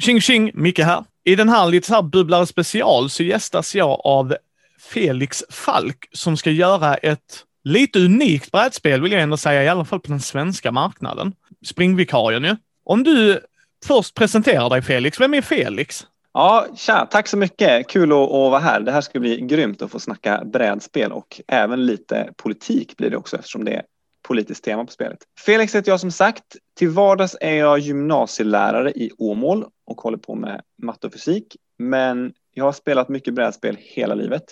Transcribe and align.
Tjing 0.00 0.20
tjing, 0.20 0.50
Micke 0.54 0.78
här. 0.78 1.04
I 1.24 1.36
den 1.36 1.48
här 1.48 1.66
lite 1.66 1.86
så 1.86 1.94
här 1.94 2.02
bubblare 2.02 2.46
special 2.46 3.10
så 3.10 3.22
gästas 3.22 3.74
jag 3.74 4.00
av 4.04 4.36
Felix 4.78 5.44
Falk 5.50 6.08
som 6.12 6.36
ska 6.36 6.50
göra 6.50 6.94
ett 6.94 7.44
lite 7.64 7.98
unikt 7.98 8.52
brädspel 8.52 9.02
vill 9.02 9.12
jag 9.12 9.22
ändå 9.22 9.36
säga, 9.36 9.64
i 9.64 9.68
alla 9.68 9.84
fall 9.84 10.00
på 10.00 10.08
den 10.08 10.20
svenska 10.20 10.72
marknaden. 10.72 11.32
Springvikarien 11.66 12.44
ju. 12.44 12.56
Om 12.84 13.02
du 13.04 13.40
först 13.86 14.14
presenterar 14.14 14.70
dig 14.70 14.82
Felix, 14.82 15.20
vem 15.20 15.34
är 15.34 15.42
Felix? 15.42 16.06
Ja, 16.32 16.66
tja, 16.76 17.06
tack 17.10 17.28
så 17.28 17.36
mycket. 17.36 17.88
Kul 17.88 18.12
att, 18.12 18.18
att 18.18 18.30
vara 18.30 18.58
här. 18.58 18.80
Det 18.80 18.92
här 18.92 19.00
ska 19.00 19.20
bli 19.20 19.40
grymt 19.40 19.82
att 19.82 19.90
få 19.90 19.98
snacka 19.98 20.42
brädspel 20.44 21.12
och 21.12 21.40
även 21.48 21.86
lite 21.86 22.32
politik 22.36 22.96
blir 22.96 23.10
det 23.10 23.16
också 23.16 23.36
eftersom 23.36 23.64
det 23.64 23.82
politiskt 24.22 24.64
tema 24.64 24.84
på 24.84 24.92
spelet. 24.92 25.18
Felix 25.38 25.74
heter 25.74 25.92
jag 25.92 26.00
som 26.00 26.10
sagt. 26.10 26.56
Till 26.76 26.88
vardags 26.88 27.36
är 27.40 27.54
jag 27.54 27.78
gymnasielärare 27.78 28.90
i 28.90 29.10
Åmål 29.18 29.66
och 29.84 30.00
håller 30.00 30.18
på 30.18 30.34
med 30.34 30.62
matte 30.82 31.06
och 31.06 31.12
fysik. 31.12 31.56
Men 31.78 32.32
jag 32.54 32.64
har 32.64 32.72
spelat 32.72 33.08
mycket 33.08 33.34
brädspel 33.34 33.76
hela 33.80 34.14
livet 34.14 34.44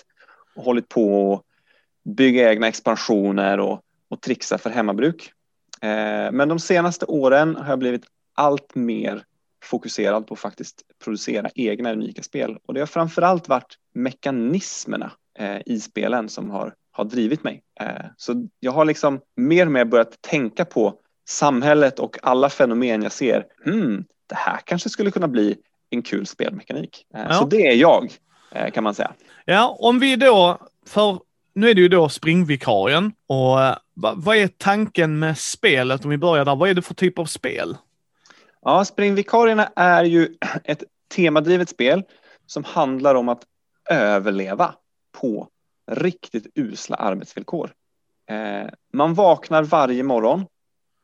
och 0.55 0.63
hållit 0.63 0.89
på 0.89 1.33
att 1.33 1.41
bygga 2.15 2.51
egna 2.51 2.67
expansioner 2.67 3.59
och, 3.59 3.81
och 4.09 4.21
trixa 4.21 4.57
för 4.57 4.69
hemmabruk. 4.69 5.31
Eh, 5.81 6.31
men 6.31 6.49
de 6.49 6.59
senaste 6.59 7.05
åren 7.05 7.55
har 7.55 7.69
jag 7.69 7.79
blivit 7.79 8.03
allt 8.35 8.75
mer 8.75 9.23
fokuserad 9.63 10.27
på 10.27 10.33
att 10.33 10.39
faktiskt 10.39 10.81
producera 11.03 11.49
egna 11.55 11.91
unika 11.91 12.23
spel. 12.23 12.57
Och 12.65 12.73
det 12.73 12.79
har 12.79 12.87
framförallt 12.87 13.49
varit 13.49 13.77
mekanismerna 13.93 15.11
eh, 15.39 15.57
i 15.65 15.79
spelen 15.79 16.29
som 16.29 16.49
har, 16.49 16.73
har 16.99 17.05
drivit 17.05 17.43
mig. 17.43 17.61
Eh, 17.79 18.05
så 18.17 18.47
jag 18.59 18.71
har 18.71 18.85
liksom 18.85 19.19
mer 19.35 19.65
och 19.65 19.71
mer 19.71 19.85
börjat 19.85 20.21
tänka 20.21 20.65
på 20.65 20.93
samhället 21.27 21.99
och 21.99 22.17
alla 22.23 22.49
fenomen 22.49 23.03
jag 23.03 23.11
ser. 23.11 23.45
Hmm, 23.65 24.05
det 24.27 24.35
här 24.35 24.59
kanske 24.65 24.89
skulle 24.89 25.11
kunna 25.11 25.27
bli 25.27 25.57
en 25.89 26.01
kul 26.01 26.25
spelmekanik. 26.25 27.05
Eh, 27.15 27.21
ja. 27.29 27.33
Så 27.33 27.45
det 27.45 27.67
är 27.67 27.75
jag, 27.75 28.11
eh, 28.51 28.71
kan 28.71 28.83
man 28.83 28.93
säga. 28.93 29.11
Ja, 29.45 29.77
om 29.79 29.99
vi 29.99 30.15
då, 30.15 30.57
för 30.87 31.19
nu 31.53 31.69
är 31.69 31.75
det 31.75 31.81
ju 31.81 31.89
då 31.89 32.09
springvikarien 32.09 33.11
och 33.27 33.57
vad 34.15 34.35
är 34.35 34.47
tanken 34.47 35.19
med 35.19 35.37
spelet 35.37 36.03
om 36.03 36.09
vi 36.09 36.17
börjar 36.17 36.45
där? 36.45 36.55
Vad 36.55 36.69
är 36.69 36.73
det 36.73 36.81
för 36.81 36.93
typ 36.93 37.19
av 37.19 37.25
spel? 37.25 37.77
Ja, 38.61 38.85
Springvikarierna 38.85 39.71
är 39.75 40.03
ju 40.03 40.35
ett 40.63 40.83
temadrivet 41.15 41.69
spel 41.69 42.03
som 42.47 42.63
handlar 42.63 43.15
om 43.15 43.29
att 43.29 43.43
överleva 43.89 44.75
på 45.11 45.47
riktigt 45.89 46.47
usla 46.55 46.95
arbetsvillkor. 46.95 47.71
Eh, 48.29 48.69
man 48.93 49.13
vaknar 49.13 49.63
varje 49.63 50.03
morgon 50.03 50.45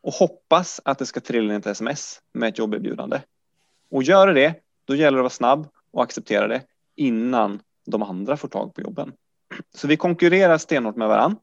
och 0.01 0.13
hoppas 0.13 0.81
att 0.85 0.99
det 0.99 1.05
ska 1.05 1.19
trilla 1.19 1.53
in 1.53 1.59
ett 1.59 1.67
sms 1.67 2.21
med 2.33 2.49
ett 2.49 2.57
jobberbjudande. 2.57 3.21
Och 3.91 4.03
gör 4.03 4.27
det 4.27 4.33
det, 4.33 4.55
då 4.85 4.95
gäller 4.95 5.17
det 5.17 5.21
att 5.21 5.23
vara 5.23 5.29
snabb 5.29 5.67
och 5.91 6.03
acceptera 6.03 6.47
det 6.47 6.61
innan 6.95 7.59
de 7.85 8.03
andra 8.03 8.37
får 8.37 8.47
tag 8.47 8.73
på 8.73 8.81
jobben. 8.81 9.13
Så 9.75 9.87
vi 9.87 9.97
konkurrerar 9.97 10.57
stenhårt 10.57 10.95
med 10.95 11.07
varandra. 11.07 11.39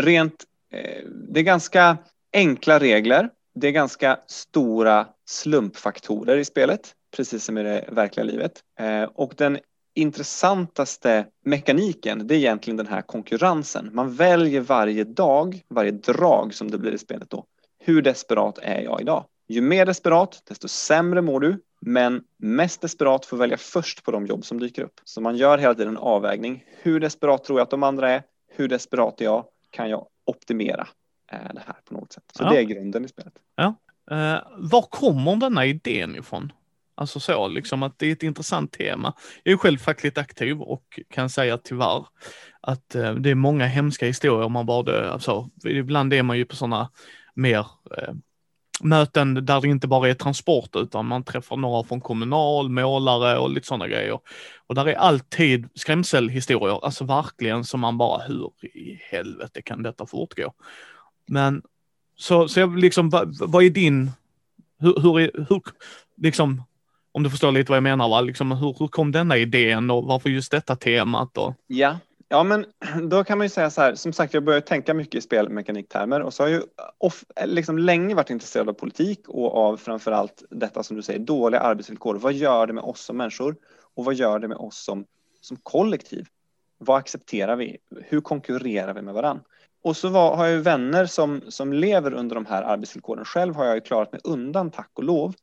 Rent, 0.00 0.44
eh, 0.72 1.04
det 1.28 1.40
är 1.40 1.44
ganska 1.44 1.96
enkla 2.32 2.80
regler 2.80 3.30
det 3.60 3.68
är 3.68 3.72
ganska 3.72 4.20
stora 4.26 5.06
slumpfaktorer 5.26 6.36
i 6.36 6.44
spelet, 6.44 6.94
precis 7.16 7.44
som 7.44 7.58
i 7.58 7.62
det 7.62 7.84
verkliga 7.92 8.24
livet. 8.24 8.52
Eh, 8.78 9.02
och 9.02 9.34
den 9.36 9.58
intressantaste 9.98 11.26
mekaniken, 11.44 12.26
det 12.26 12.34
är 12.34 12.38
egentligen 12.38 12.76
den 12.76 12.86
här 12.86 13.02
konkurrensen. 13.02 13.90
Man 13.92 14.14
väljer 14.14 14.60
varje 14.60 15.04
dag, 15.04 15.62
varje 15.68 15.90
drag 15.90 16.54
som 16.54 16.70
det 16.70 16.78
blir 16.78 16.92
i 16.92 16.98
spelet 16.98 17.30
då. 17.30 17.44
Hur 17.78 18.02
desperat 18.02 18.58
är 18.62 18.80
jag 18.80 19.00
idag? 19.00 19.24
Ju 19.48 19.60
mer 19.60 19.86
desperat, 19.86 20.42
desto 20.48 20.68
sämre 20.68 21.22
mår 21.22 21.40
du. 21.40 21.60
Men 21.80 22.22
mest 22.38 22.80
desperat 22.80 23.26
får 23.26 23.36
välja 23.36 23.56
först 23.56 24.04
på 24.04 24.10
de 24.10 24.26
jobb 24.26 24.44
som 24.44 24.60
dyker 24.60 24.82
upp. 24.82 25.00
Så 25.04 25.20
man 25.20 25.36
gör 25.36 25.58
hela 25.58 25.74
tiden 25.74 25.88
en 25.88 25.96
avvägning. 25.96 26.64
Hur 26.82 27.00
desperat 27.00 27.44
tror 27.44 27.58
jag 27.58 27.64
att 27.64 27.70
de 27.70 27.82
andra 27.82 28.10
är? 28.10 28.22
Hur 28.56 28.68
desperat 28.68 29.20
är 29.20 29.24
jag? 29.24 29.44
Kan 29.70 29.90
jag 29.90 30.06
optimera? 30.26 30.88
det 31.30 31.62
här 31.66 31.76
på 31.84 31.94
något 31.94 32.12
sätt. 32.12 32.24
Så 32.36 32.42
ja. 32.42 32.50
det 32.50 32.58
är 32.58 32.62
grunden 32.62 33.04
i 33.04 33.08
spelet. 33.08 33.32
Ja. 33.56 33.74
Uh, 34.10 34.38
var 34.56 34.82
kommer 34.82 35.36
denna 35.36 35.66
idén 35.66 36.16
ifrån? 36.16 36.52
Alltså 36.98 37.20
så, 37.20 37.48
liksom 37.48 37.82
att 37.82 37.98
det 37.98 38.06
är 38.06 38.12
ett 38.12 38.22
intressant 38.22 38.72
tema. 38.72 39.14
Jag 39.42 39.52
är 39.52 39.56
själv 39.56 39.78
fackligt 39.78 40.18
aktiv 40.18 40.60
och 40.60 41.00
kan 41.10 41.30
säga 41.30 41.58
tyvärr 41.58 42.06
att 42.60 42.94
eh, 42.94 43.14
det 43.14 43.30
är 43.30 43.34
många 43.34 43.66
hemska 43.66 44.06
historier 44.06 44.48
man 44.48 44.66
bara, 44.66 45.10
alltså, 45.10 45.50
ibland 45.64 46.12
är 46.12 46.22
man 46.22 46.38
ju 46.38 46.44
på 46.44 46.56
sådana 46.56 46.90
mer 47.34 47.66
eh, 47.98 48.14
möten 48.80 49.34
där 49.34 49.60
det 49.60 49.68
inte 49.68 49.88
bara 49.88 50.08
är 50.08 50.14
transport 50.14 50.76
utan 50.76 51.06
man 51.06 51.24
träffar 51.24 51.56
några 51.56 51.84
från 51.84 52.00
kommunal, 52.00 52.68
målare 52.68 53.38
och 53.38 53.50
lite 53.50 53.66
sådana 53.66 53.88
grejer. 53.88 54.18
Och 54.66 54.74
där 54.74 54.86
är 54.86 54.94
alltid 54.94 55.68
skrämselhistorier, 55.74 56.84
alltså 56.84 57.04
verkligen 57.04 57.64
som 57.64 57.80
man 57.80 57.98
bara, 57.98 58.22
hur 58.22 58.50
i 58.62 59.00
helvete 59.10 59.62
kan 59.62 59.82
detta 59.82 60.06
fortgå? 60.06 60.52
Men 61.28 61.62
så, 62.16 62.48
så 62.48 62.60
jag 62.60 62.78
liksom, 62.78 63.10
vad, 63.10 63.36
vad 63.40 63.64
är 63.64 63.70
din, 63.70 64.10
hur, 64.78 65.00
hur, 65.00 65.46
hur, 65.48 65.62
liksom, 66.16 66.62
om 67.12 67.22
du 67.22 67.30
förstår 67.30 67.52
lite 67.52 67.72
vad 67.72 67.76
jag 67.76 67.82
menar, 67.82 68.08
va? 68.08 68.20
Liksom, 68.20 68.52
hur, 68.52 68.76
hur 68.78 68.88
kom 68.88 69.12
denna 69.12 69.36
idén 69.36 69.90
och 69.90 70.04
varför 70.04 70.30
just 70.30 70.50
detta 70.50 70.76
temat? 70.76 71.30
Då? 71.34 71.54
Ja, 71.66 71.98
ja, 72.28 72.42
men 72.42 72.66
då 73.08 73.24
kan 73.24 73.38
man 73.38 73.44
ju 73.44 73.48
säga 73.48 73.70
så 73.70 73.80
här, 73.80 73.94
som 73.94 74.12
sagt, 74.12 74.34
jag 74.34 74.44
börjar 74.44 74.60
tänka 74.60 74.94
mycket 74.94 75.14
i 75.14 75.20
spelmekaniktermer 75.20 76.20
och 76.20 76.34
så 76.34 76.42
har 76.42 76.48
jag 76.48 76.60
ju 76.60 76.66
off, 76.98 77.24
liksom 77.44 77.78
länge 77.78 78.14
varit 78.14 78.30
intresserad 78.30 78.68
av 78.68 78.72
politik 78.72 79.28
och 79.28 79.56
av 79.56 79.76
framförallt 79.76 80.42
detta 80.50 80.82
som 80.82 80.96
du 80.96 81.02
säger, 81.02 81.18
dåliga 81.18 81.60
arbetsvillkor. 81.60 82.14
Vad 82.14 82.32
gör 82.32 82.66
det 82.66 82.72
med 82.72 82.84
oss 82.84 83.00
som 83.00 83.16
människor 83.16 83.56
och 83.94 84.04
vad 84.04 84.14
gör 84.14 84.38
det 84.38 84.48
med 84.48 84.56
oss 84.56 84.84
som, 84.84 85.04
som 85.40 85.56
kollektiv? 85.56 86.26
Vad 86.78 86.98
accepterar 86.98 87.56
vi? 87.56 87.76
Hur 88.04 88.20
konkurrerar 88.20 88.94
vi 88.94 89.02
med 89.02 89.14
varann? 89.14 89.40
Och 89.82 89.96
så 89.96 90.08
var, 90.08 90.36
har 90.36 90.46
jag 90.46 90.54
ju 90.54 90.60
vänner 90.60 91.06
som, 91.06 91.42
som 91.48 91.72
lever 91.72 92.12
under 92.12 92.34
de 92.34 92.46
här 92.46 92.62
arbetsvillkoren. 92.62 93.24
Själv 93.24 93.54
har 93.54 93.64
jag 93.64 93.74
ju 93.74 93.80
klarat 93.80 94.12
mig 94.12 94.20
undan, 94.24 94.70
tack 94.70 94.90
och 94.94 95.04
lov. 95.04 95.34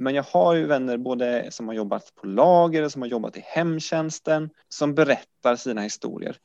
Men 0.00 0.14
jag 0.14 0.22
har 0.22 0.54
ju 0.54 0.66
vänner 0.66 0.96
både 0.96 1.46
som 1.50 1.68
har 1.68 1.74
jobbat 1.74 2.14
på 2.14 2.26
lager 2.26 2.84
och 2.84 2.92
som 2.92 3.02
har 3.02 3.08
jobbat 3.08 3.36
i 3.36 3.44
hemtjänsten 3.46 4.50
som 4.68 4.94
berättar 4.94 5.56
sina 5.56 5.80
historier 5.80 6.36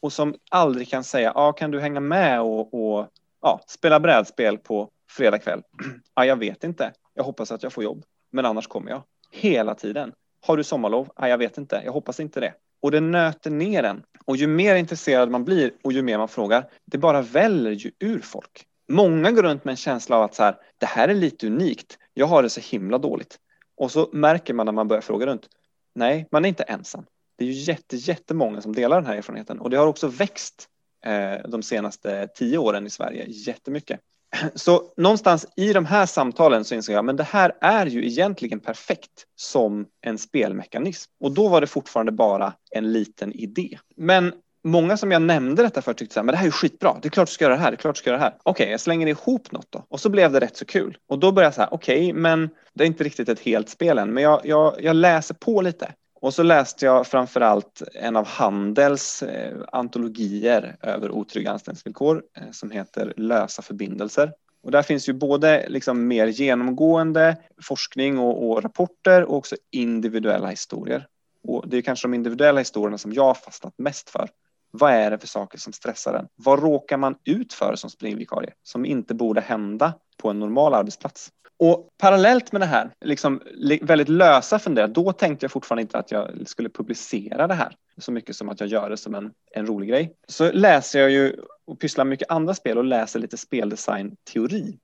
och 0.00 0.12
som 0.12 0.34
aldrig 0.50 0.88
kan 0.88 1.04
säga, 1.04 1.32
ja, 1.34 1.52
kan 1.52 1.70
du 1.70 1.80
hänga 1.80 2.00
med 2.00 2.40
och, 2.40 2.74
och 2.74 3.08
ja, 3.42 3.60
spela 3.66 4.00
brädspel 4.00 4.58
på 4.58 4.90
fredag 5.10 5.38
kväll? 5.38 5.62
ja, 5.78 5.90
ah, 6.14 6.24
jag 6.24 6.36
vet 6.36 6.64
inte. 6.64 6.92
Jag 7.14 7.24
hoppas 7.24 7.52
att 7.52 7.62
jag 7.62 7.72
får 7.72 7.84
jobb, 7.84 8.04
men 8.32 8.46
annars 8.46 8.66
kommer 8.66 8.90
jag. 8.90 9.02
Hela 9.30 9.74
tiden. 9.74 10.12
Har 10.46 10.56
du 10.56 10.64
sommarlov? 10.64 11.08
Ja, 11.16 11.28
jag 11.28 11.38
vet 11.38 11.58
inte. 11.58 11.82
Jag 11.84 11.92
hoppas 11.92 12.20
inte 12.20 12.40
det 12.40 12.54
och 12.84 12.90
det 12.90 13.00
nöter 13.00 13.50
ner 13.50 13.82
en. 13.82 14.02
Och 14.24 14.36
ju 14.36 14.46
mer 14.46 14.76
intresserad 14.76 15.30
man 15.30 15.44
blir 15.44 15.72
och 15.82 15.92
ju 15.92 16.02
mer 16.02 16.18
man 16.18 16.28
frågar, 16.28 16.68
det 16.84 16.98
bara 16.98 17.22
väller 17.22 17.70
ju 17.70 17.90
ur 17.98 18.20
folk. 18.20 18.66
Många 18.88 19.30
går 19.30 19.42
runt 19.42 19.64
med 19.64 19.72
en 19.72 19.76
känsla 19.76 20.16
av 20.16 20.22
att 20.22 20.34
så 20.34 20.42
här, 20.42 20.56
det 20.78 20.86
här 20.86 21.08
är 21.08 21.14
lite 21.14 21.46
unikt. 21.46 21.98
Jag 22.14 22.26
har 22.26 22.42
det 22.42 22.50
så 22.50 22.60
himla 22.60 22.98
dåligt. 22.98 23.38
Och 23.76 23.90
så 23.90 24.10
märker 24.12 24.54
man 24.54 24.66
när 24.66 24.72
man 24.72 24.88
börjar 24.88 25.00
fråga 25.00 25.26
runt. 25.26 25.48
Nej, 25.94 26.28
man 26.30 26.44
är 26.44 26.48
inte 26.48 26.62
ensam. 26.62 27.06
Det 27.38 27.44
är 27.44 27.48
ju 27.48 27.54
jätte, 27.54 27.96
jättemånga 27.96 28.60
som 28.60 28.74
delar 28.74 28.96
den 28.96 29.06
här 29.06 29.16
erfarenheten 29.16 29.60
och 29.60 29.70
det 29.70 29.76
har 29.76 29.86
också 29.86 30.08
växt 30.08 30.68
eh, 31.06 31.48
de 31.48 31.62
senaste 31.62 32.28
tio 32.34 32.58
åren 32.58 32.86
i 32.86 32.90
Sverige 32.90 33.24
jättemycket. 33.28 34.00
Så 34.54 34.92
någonstans 34.96 35.46
i 35.56 35.72
de 35.72 35.86
här 35.86 36.06
samtalen 36.06 36.64
så 36.64 36.74
insåg 36.74 36.94
jag 36.94 37.04
men 37.04 37.16
det 37.16 37.22
här 37.22 37.52
är 37.60 37.86
ju 37.86 38.06
egentligen 38.06 38.60
perfekt 38.60 39.26
som 39.36 39.86
en 40.00 40.18
spelmekanism. 40.18 41.10
Och 41.20 41.32
då 41.32 41.48
var 41.48 41.60
det 41.60 41.66
fortfarande 41.66 42.12
bara 42.12 42.52
en 42.70 42.92
liten 42.92 43.32
idé. 43.32 43.78
Men 43.96 44.32
många 44.64 44.96
som 44.96 45.12
jag 45.12 45.22
nämnde 45.22 45.62
detta 45.62 45.82
för 45.82 45.92
tyckte 45.92 46.14
så 46.14 46.20
här, 46.20 46.24
men 46.24 46.32
det 46.32 46.38
här 46.38 46.46
är 46.46 46.50
skitbra, 46.50 46.96
det 47.02 47.08
är 47.08 47.10
klart 47.10 47.28
du 47.28 47.32
ska 47.32 47.44
göra 47.44 47.54
det 47.54 47.60
här, 47.60 47.70
det 47.70 47.74
är 47.74 47.78
klart 47.78 47.94
du 47.94 47.98
ska 47.98 48.10
göra 48.10 48.18
det 48.18 48.24
här. 48.24 48.36
Okej, 48.42 48.64
okay, 48.64 48.70
jag 48.70 48.80
slänger 48.80 49.06
ihop 49.06 49.52
något 49.52 49.66
då. 49.70 49.84
Och 49.88 50.00
så 50.00 50.08
blev 50.08 50.32
det 50.32 50.40
rätt 50.40 50.56
så 50.56 50.64
kul. 50.64 50.96
Och 51.08 51.18
då 51.18 51.32
började 51.32 51.46
jag 51.46 51.54
så 51.54 51.60
här, 51.60 51.74
okej, 51.74 52.10
okay, 52.10 52.12
men 52.12 52.50
det 52.74 52.84
är 52.84 52.86
inte 52.86 53.04
riktigt 53.04 53.28
ett 53.28 53.40
helt 53.40 53.68
spel 53.68 53.98
än, 53.98 54.14
men 54.14 54.22
jag, 54.22 54.40
jag, 54.44 54.74
jag 54.82 54.96
läser 54.96 55.34
på 55.34 55.60
lite. 55.60 55.92
Och 56.20 56.34
så 56.34 56.42
läste 56.42 56.84
jag 56.84 57.06
framförallt 57.06 57.82
en 57.94 58.16
av 58.16 58.26
Handels 58.26 59.22
eh, 59.22 59.56
antologier 59.72 60.76
över 60.82 61.10
otrygga 61.10 61.50
anställningsvillkor 61.50 62.22
eh, 62.36 62.50
som 62.52 62.70
heter 62.70 63.14
Lösa 63.16 63.62
förbindelser. 63.62 64.32
Och 64.62 64.70
där 64.70 64.82
finns 64.82 65.08
ju 65.08 65.12
både 65.12 65.68
liksom 65.68 66.06
mer 66.06 66.26
genomgående 66.26 67.36
forskning 67.62 68.18
och, 68.18 68.50
och 68.50 68.62
rapporter 68.62 69.22
och 69.22 69.36
också 69.36 69.56
individuella 69.70 70.48
historier. 70.48 71.06
Och 71.48 71.68
det 71.68 71.76
är 71.76 71.82
kanske 71.82 72.08
de 72.08 72.14
individuella 72.14 72.60
historierna 72.60 72.98
som 72.98 73.12
jag 73.12 73.36
fastnat 73.36 73.74
mest 73.78 74.10
för. 74.10 74.28
Vad 74.76 74.92
är 74.92 75.10
det 75.10 75.18
för 75.18 75.26
saker 75.26 75.58
som 75.58 75.72
stressar 75.72 76.14
en? 76.14 76.26
Vad 76.36 76.62
råkar 76.62 76.96
man 76.96 77.14
ut 77.24 77.52
för 77.52 77.74
som 77.76 77.90
springvikarie 77.90 78.52
som 78.62 78.84
inte 78.84 79.14
borde 79.14 79.40
hända 79.40 79.94
på 80.22 80.30
en 80.30 80.38
normal 80.38 80.74
arbetsplats? 80.74 81.30
Och 81.58 81.88
parallellt 81.98 82.52
med 82.52 82.60
det 82.60 82.66
här, 82.66 82.90
liksom 83.00 83.42
väldigt 83.82 84.08
lösa 84.08 84.58
funderingar, 84.58 84.94
då 84.94 85.12
tänkte 85.12 85.44
jag 85.44 85.50
fortfarande 85.50 85.82
inte 85.82 85.98
att 85.98 86.10
jag 86.10 86.30
skulle 86.46 86.68
publicera 86.68 87.46
det 87.46 87.54
här 87.54 87.76
så 87.98 88.12
mycket 88.12 88.36
som 88.36 88.48
att 88.48 88.60
jag 88.60 88.68
gör 88.68 88.90
det 88.90 88.96
som 88.96 89.14
en, 89.14 89.32
en 89.50 89.66
rolig 89.66 89.88
grej. 89.88 90.12
Så 90.28 90.52
läser 90.52 91.00
jag 91.00 91.10
ju 91.10 91.36
och 91.66 91.80
pysslar 91.80 92.04
mycket 92.04 92.30
andra 92.30 92.54
spel 92.54 92.78
och 92.78 92.84
läser 92.84 93.20
lite 93.20 93.36
speldesign-teori. 93.36 94.78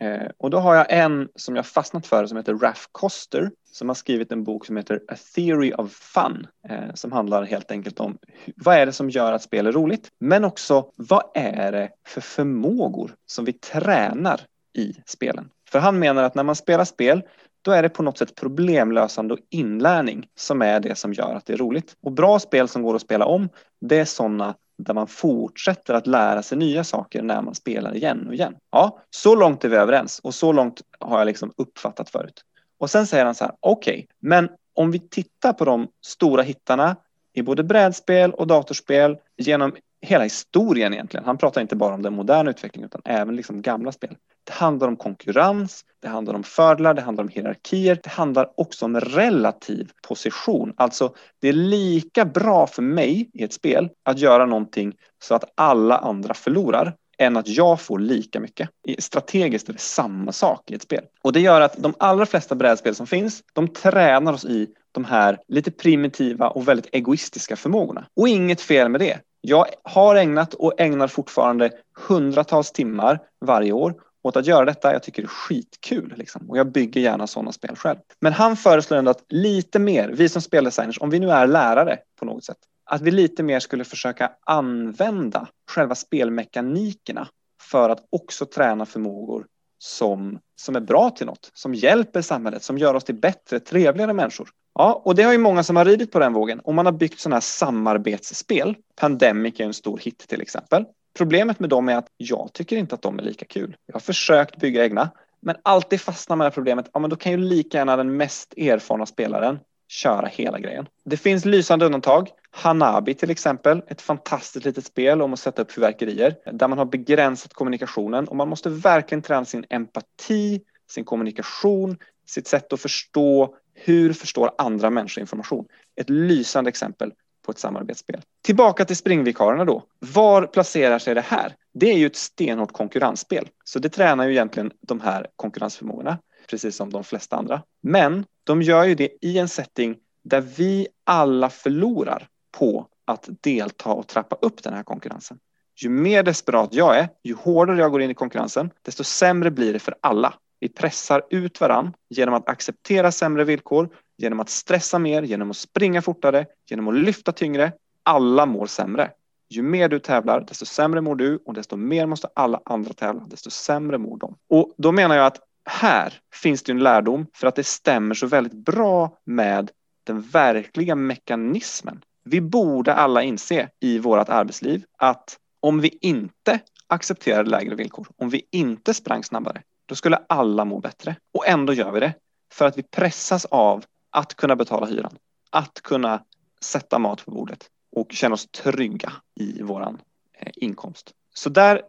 Eh, 0.00 0.30
och 0.38 0.50
då 0.50 0.58
har 0.58 0.74
jag 0.74 0.86
en 0.88 1.28
som 1.34 1.56
jag 1.56 1.66
fastnat 1.66 2.06
för 2.06 2.26
som 2.26 2.36
heter 2.36 2.54
Raf 2.54 2.88
Koster 2.92 3.50
som 3.72 3.88
har 3.88 3.94
skrivit 3.94 4.32
en 4.32 4.44
bok 4.44 4.66
som 4.66 4.76
heter 4.76 5.00
A 5.08 5.14
Theory 5.34 5.72
of 5.72 5.92
Fun 5.92 6.46
eh, 6.68 6.94
som 6.94 7.12
handlar 7.12 7.42
helt 7.42 7.70
enkelt 7.70 8.00
om 8.00 8.18
vad 8.56 8.76
är 8.76 8.86
det 8.86 8.92
som 8.92 9.10
gör 9.10 9.32
att 9.32 9.42
spel 9.42 9.66
är 9.66 9.72
roligt? 9.72 10.08
Men 10.20 10.44
också 10.44 10.90
vad 10.96 11.22
är 11.34 11.72
det 11.72 11.90
för 12.06 12.20
förmågor 12.20 13.14
som 13.26 13.44
vi 13.44 13.52
tränar 13.52 14.40
i 14.78 14.96
spelen? 15.06 15.50
För 15.70 15.78
han 15.78 15.98
menar 15.98 16.22
att 16.22 16.34
när 16.34 16.42
man 16.42 16.56
spelar 16.56 16.84
spel 16.84 17.22
då 17.62 17.72
är 17.72 17.82
det 17.82 17.88
på 17.88 18.02
något 18.02 18.18
sätt 18.18 18.34
problemlösande 18.34 19.34
och 19.34 19.40
inlärning 19.50 20.26
som 20.34 20.62
är 20.62 20.80
det 20.80 20.94
som 20.94 21.12
gör 21.12 21.34
att 21.34 21.46
det 21.46 21.52
är 21.52 21.56
roligt. 21.56 21.96
Och 22.02 22.12
bra 22.12 22.38
spel 22.38 22.68
som 22.68 22.82
går 22.82 22.94
att 22.94 23.02
spela 23.02 23.24
om, 23.24 23.48
det 23.80 23.98
är 23.98 24.04
sådana 24.04 24.54
där 24.78 24.94
man 24.94 25.06
fortsätter 25.06 25.94
att 25.94 26.06
lära 26.06 26.42
sig 26.42 26.58
nya 26.58 26.84
saker 26.84 27.22
när 27.22 27.42
man 27.42 27.54
spelar 27.54 27.96
igen 27.96 28.26
och 28.26 28.34
igen. 28.34 28.54
Ja, 28.72 28.98
så 29.10 29.34
långt 29.34 29.64
är 29.64 29.68
vi 29.68 29.76
överens 29.76 30.18
och 30.18 30.34
så 30.34 30.52
långt 30.52 30.82
har 31.00 31.18
jag 31.18 31.26
liksom 31.26 31.52
uppfattat 31.56 32.10
förut. 32.10 32.40
Och 32.78 32.90
sen 32.90 33.06
säger 33.06 33.24
han 33.24 33.34
så 33.34 33.44
här, 33.44 33.54
okej, 33.60 33.94
okay, 33.94 34.06
men 34.20 34.48
om 34.74 34.90
vi 34.90 34.98
tittar 34.98 35.52
på 35.52 35.64
de 35.64 35.88
stora 36.06 36.42
hittarna 36.42 36.96
i 37.32 37.42
både 37.42 37.64
brädspel 37.64 38.32
och 38.32 38.46
datorspel 38.46 39.16
genom 39.36 39.74
hela 40.00 40.24
historien 40.24 40.92
egentligen. 40.92 41.24
Han 41.26 41.38
pratar 41.38 41.60
inte 41.60 41.76
bara 41.76 41.94
om 41.94 42.02
den 42.02 42.12
moderna 42.14 42.50
utvecklingen 42.50 42.86
utan 42.86 43.02
även 43.04 43.36
liksom 43.36 43.62
gamla 43.62 43.92
spel. 43.92 44.16
Det 44.44 44.52
handlar 44.52 44.88
om 44.88 44.96
konkurrens, 44.96 45.84
det 46.02 46.08
handlar 46.08 46.34
om 46.34 46.42
fördelar, 46.42 46.94
det 46.94 47.02
handlar 47.02 47.24
om 47.24 47.28
hierarkier, 47.28 48.00
det 48.02 48.10
handlar 48.10 48.50
också 48.56 48.84
om 48.84 49.00
relativ 49.00 49.90
position. 50.08 50.74
Alltså, 50.76 51.14
det 51.40 51.48
är 51.48 51.52
lika 51.52 52.24
bra 52.24 52.66
för 52.66 52.82
mig 52.82 53.30
i 53.32 53.42
ett 53.42 53.52
spel 53.52 53.88
att 54.04 54.18
göra 54.18 54.46
någonting 54.46 54.94
så 55.22 55.34
att 55.34 55.52
alla 55.54 55.98
andra 55.98 56.34
förlorar 56.34 56.96
än 57.18 57.36
att 57.36 57.48
jag 57.48 57.80
får 57.80 57.98
lika 57.98 58.40
mycket. 58.40 58.68
Strategiskt 58.98 59.68
är 59.68 59.72
det 59.72 59.78
samma 59.78 60.32
sak 60.32 60.70
i 60.70 60.74
ett 60.74 60.82
spel. 60.82 61.04
Och 61.22 61.32
det 61.32 61.40
gör 61.40 61.60
att 61.60 61.82
de 61.82 61.94
allra 61.98 62.26
flesta 62.26 62.54
brädspel 62.54 62.94
som 62.94 63.06
finns, 63.06 63.42
de 63.52 63.68
tränar 63.68 64.32
oss 64.32 64.44
i 64.44 64.68
de 64.92 65.04
här 65.04 65.38
lite 65.48 65.70
primitiva 65.70 66.48
och 66.48 66.68
väldigt 66.68 66.94
egoistiska 66.94 67.56
förmågorna. 67.56 68.06
Och 68.16 68.28
inget 68.28 68.60
fel 68.60 68.88
med 68.88 69.00
det. 69.00 69.20
Jag 69.48 69.66
har 69.82 70.16
ägnat 70.16 70.54
och 70.54 70.80
ägnar 70.80 71.08
fortfarande 71.08 71.70
hundratals 72.08 72.72
timmar 72.72 73.20
varje 73.40 73.72
år 73.72 73.94
åt 74.22 74.36
att 74.36 74.46
göra 74.46 74.64
detta. 74.64 74.92
Jag 74.92 75.02
tycker 75.02 75.22
det 75.22 75.26
är 75.26 75.28
skitkul 75.28 76.14
liksom. 76.16 76.50
och 76.50 76.58
jag 76.58 76.72
bygger 76.72 77.00
gärna 77.00 77.26
sådana 77.26 77.52
spel 77.52 77.76
själv. 77.76 77.98
Men 78.20 78.32
han 78.32 78.56
föreslår 78.56 78.98
ändå 78.98 79.10
att 79.10 79.24
lite 79.28 79.78
mer, 79.78 80.08
vi 80.08 80.28
som 80.28 80.42
speldesigners, 80.42 81.00
om 81.00 81.10
vi 81.10 81.18
nu 81.18 81.30
är 81.30 81.46
lärare 81.46 81.98
på 82.18 82.24
något 82.24 82.44
sätt, 82.44 82.56
att 82.84 83.02
vi 83.02 83.10
lite 83.10 83.42
mer 83.42 83.60
skulle 83.60 83.84
försöka 83.84 84.32
använda 84.46 85.48
själva 85.70 85.94
spelmekanikerna 85.94 87.28
för 87.62 87.90
att 87.90 88.00
också 88.10 88.46
träna 88.46 88.86
förmågor 88.86 89.46
som, 89.78 90.38
som 90.56 90.76
är 90.76 90.80
bra 90.80 91.10
till 91.10 91.26
något, 91.26 91.50
som 91.54 91.74
hjälper 91.74 92.22
samhället, 92.22 92.62
som 92.62 92.78
gör 92.78 92.94
oss 92.94 93.04
till 93.04 93.14
bättre, 93.14 93.60
trevligare 93.60 94.12
människor. 94.12 94.48
Ja, 94.74 95.02
och 95.04 95.14
det 95.14 95.22
har 95.22 95.32
ju 95.32 95.38
många 95.38 95.62
som 95.62 95.76
har 95.76 95.84
ridit 95.84 96.12
på 96.12 96.18
den 96.18 96.32
vågen 96.32 96.60
och 96.60 96.74
man 96.74 96.86
har 96.86 96.92
byggt 96.92 97.20
sådana 97.20 97.36
här 97.36 97.40
samarbetsspel. 97.40 98.76
Pandemic 98.96 99.60
är 99.60 99.64
en 99.64 99.74
stor 99.74 99.98
hit 99.98 100.18
till 100.18 100.40
exempel. 100.42 100.84
Problemet 101.16 101.60
med 101.60 101.70
dem 101.70 101.88
är 101.88 101.96
att 101.96 102.06
jag 102.16 102.50
tycker 102.52 102.76
inte 102.76 102.94
att 102.94 103.02
de 103.02 103.18
är 103.18 103.22
lika 103.22 103.44
kul. 103.44 103.76
Jag 103.86 103.94
har 103.94 104.00
försökt 104.00 104.56
bygga 104.56 104.84
egna, 104.84 105.10
men 105.40 105.56
alltid 105.62 106.00
fastnar 106.00 106.36
med 106.36 106.46
det 106.46 106.50
problemet. 106.50 106.90
Ja, 106.92 107.00
men 107.00 107.10
då 107.10 107.16
kan 107.16 107.32
ju 107.32 107.38
lika 107.38 107.78
gärna 107.78 107.96
den 107.96 108.16
mest 108.16 108.54
erfarna 108.56 109.06
spelaren 109.06 109.58
köra 109.88 110.26
hela 110.26 110.58
grejen. 110.58 110.88
Det 111.04 111.16
finns 111.16 111.44
lysande 111.44 111.86
undantag. 111.86 112.28
Hanabi 112.58 113.14
till 113.14 113.30
exempel, 113.30 113.82
ett 113.86 114.02
fantastiskt 114.02 114.64
litet 114.64 114.86
spel 114.86 115.22
om 115.22 115.32
att 115.32 115.38
sätta 115.38 115.62
upp 115.62 115.72
fyrverkerier 115.72 116.36
där 116.52 116.68
man 116.68 116.78
har 116.78 116.84
begränsat 116.84 117.52
kommunikationen 117.52 118.28
och 118.28 118.36
man 118.36 118.48
måste 118.48 118.70
verkligen 118.70 119.22
träna 119.22 119.44
sin 119.44 119.64
empati, 119.68 120.60
sin 120.90 121.04
kommunikation, 121.04 121.96
sitt 122.26 122.46
sätt 122.46 122.72
att 122.72 122.80
förstå 122.80 123.54
hur 123.74 124.12
förstår 124.12 124.50
andra 124.58 124.90
människor 124.90 125.20
information. 125.20 125.66
Ett 125.96 126.10
lysande 126.10 126.68
exempel 126.68 127.12
på 127.46 127.52
ett 127.52 127.58
samarbetsspel. 127.58 128.20
Tillbaka 128.44 128.84
till 128.84 128.96
springvikarierna 128.96 129.64
då. 129.64 129.82
Var 129.98 130.46
placerar 130.46 130.98
sig 130.98 131.14
det 131.14 131.20
här? 131.20 131.54
Det 131.74 131.90
är 131.90 131.98
ju 131.98 132.06
ett 132.06 132.16
stenhårt 132.16 132.72
konkurrensspel, 132.72 133.48
så 133.64 133.78
det 133.78 133.88
tränar 133.88 134.26
ju 134.26 134.32
egentligen 134.32 134.72
de 134.80 135.00
här 135.00 135.26
konkurrensförmågorna, 135.36 136.18
precis 136.50 136.76
som 136.76 136.90
de 136.90 137.04
flesta 137.04 137.36
andra. 137.36 137.62
Men 137.82 138.24
de 138.44 138.62
gör 138.62 138.84
ju 138.84 138.94
det 138.94 139.08
i 139.20 139.38
en 139.38 139.48
setting 139.48 139.96
där 140.22 140.40
vi 140.40 140.88
alla 141.04 141.50
förlorar 141.50 142.28
på 142.58 142.86
att 143.04 143.28
delta 143.40 143.90
och 143.90 144.06
trappa 144.06 144.36
upp 144.40 144.62
den 144.62 144.74
här 144.74 144.82
konkurrensen. 144.82 145.38
Ju 145.82 145.88
mer 145.88 146.22
desperat 146.22 146.74
jag 146.74 146.98
är, 146.98 147.08
ju 147.24 147.34
hårdare 147.34 147.78
jag 147.78 147.90
går 147.90 148.02
in 148.02 148.10
i 148.10 148.14
konkurrensen, 148.14 148.70
desto 148.82 149.04
sämre 149.04 149.50
blir 149.50 149.72
det 149.72 149.78
för 149.78 149.94
alla. 150.00 150.34
Vi 150.60 150.68
pressar 150.68 151.22
ut 151.30 151.60
varann 151.60 151.94
genom 152.10 152.34
att 152.34 152.48
acceptera 152.48 153.12
sämre 153.12 153.44
villkor, 153.44 153.88
genom 154.18 154.40
att 154.40 154.48
stressa 154.48 154.98
mer, 154.98 155.22
genom 155.22 155.50
att 155.50 155.56
springa 155.56 156.02
fortare, 156.02 156.46
genom 156.70 156.88
att 156.88 156.94
lyfta 156.94 157.32
tyngre. 157.32 157.72
Alla 158.02 158.46
mår 158.46 158.66
sämre. 158.66 159.10
Ju 159.48 159.62
mer 159.62 159.88
du 159.88 159.98
tävlar, 159.98 160.40
desto 160.40 160.64
sämre 160.64 161.00
mår 161.00 161.14
du 161.14 161.42
och 161.46 161.54
desto 161.54 161.76
mer 161.76 162.06
måste 162.06 162.28
alla 162.34 162.60
andra 162.64 162.92
tävla, 162.92 163.24
desto 163.26 163.50
sämre 163.50 163.98
mår 163.98 164.18
de. 164.18 164.36
Och 164.48 164.74
då 164.76 164.92
menar 164.92 165.16
jag 165.16 165.26
att 165.26 165.40
här 165.64 166.14
finns 166.34 166.62
det 166.62 166.72
en 166.72 166.78
lärdom 166.78 167.26
för 167.34 167.46
att 167.46 167.54
det 167.54 167.66
stämmer 167.66 168.14
så 168.14 168.26
väldigt 168.26 168.52
bra 168.52 169.18
med 169.24 169.70
den 170.04 170.20
verkliga 170.20 170.94
mekanismen. 170.94 172.02
Vi 172.28 172.40
borde 172.40 172.94
alla 172.94 173.22
inse 173.22 173.68
i 173.80 173.98
vårt 173.98 174.28
arbetsliv 174.28 174.84
att 174.98 175.38
om 175.60 175.80
vi 175.80 175.98
inte 176.00 176.60
accepterade 176.86 177.50
lägre 177.50 177.74
villkor, 177.74 178.08
om 178.16 178.30
vi 178.30 178.42
inte 178.50 178.94
sprang 178.94 179.24
snabbare, 179.24 179.62
då 179.86 179.94
skulle 179.94 180.16
alla 180.28 180.64
må 180.64 180.80
bättre. 180.80 181.16
Och 181.34 181.48
ändå 181.48 181.72
gör 181.72 181.92
vi 181.92 182.00
det 182.00 182.14
för 182.52 182.66
att 182.66 182.78
vi 182.78 182.82
pressas 182.82 183.44
av 183.44 183.84
att 184.10 184.34
kunna 184.34 184.56
betala 184.56 184.86
hyran, 184.86 185.16
att 185.50 185.80
kunna 185.82 186.22
sätta 186.60 186.98
mat 186.98 187.24
på 187.24 187.30
bordet 187.30 187.70
och 187.96 188.12
känna 188.12 188.34
oss 188.34 188.46
trygga 188.46 189.12
i 189.40 189.62
våran 189.62 189.98
eh, 190.38 190.52
inkomst. 190.56 191.12
Så 191.34 191.50
där 191.50 191.76
eh, 191.76 191.82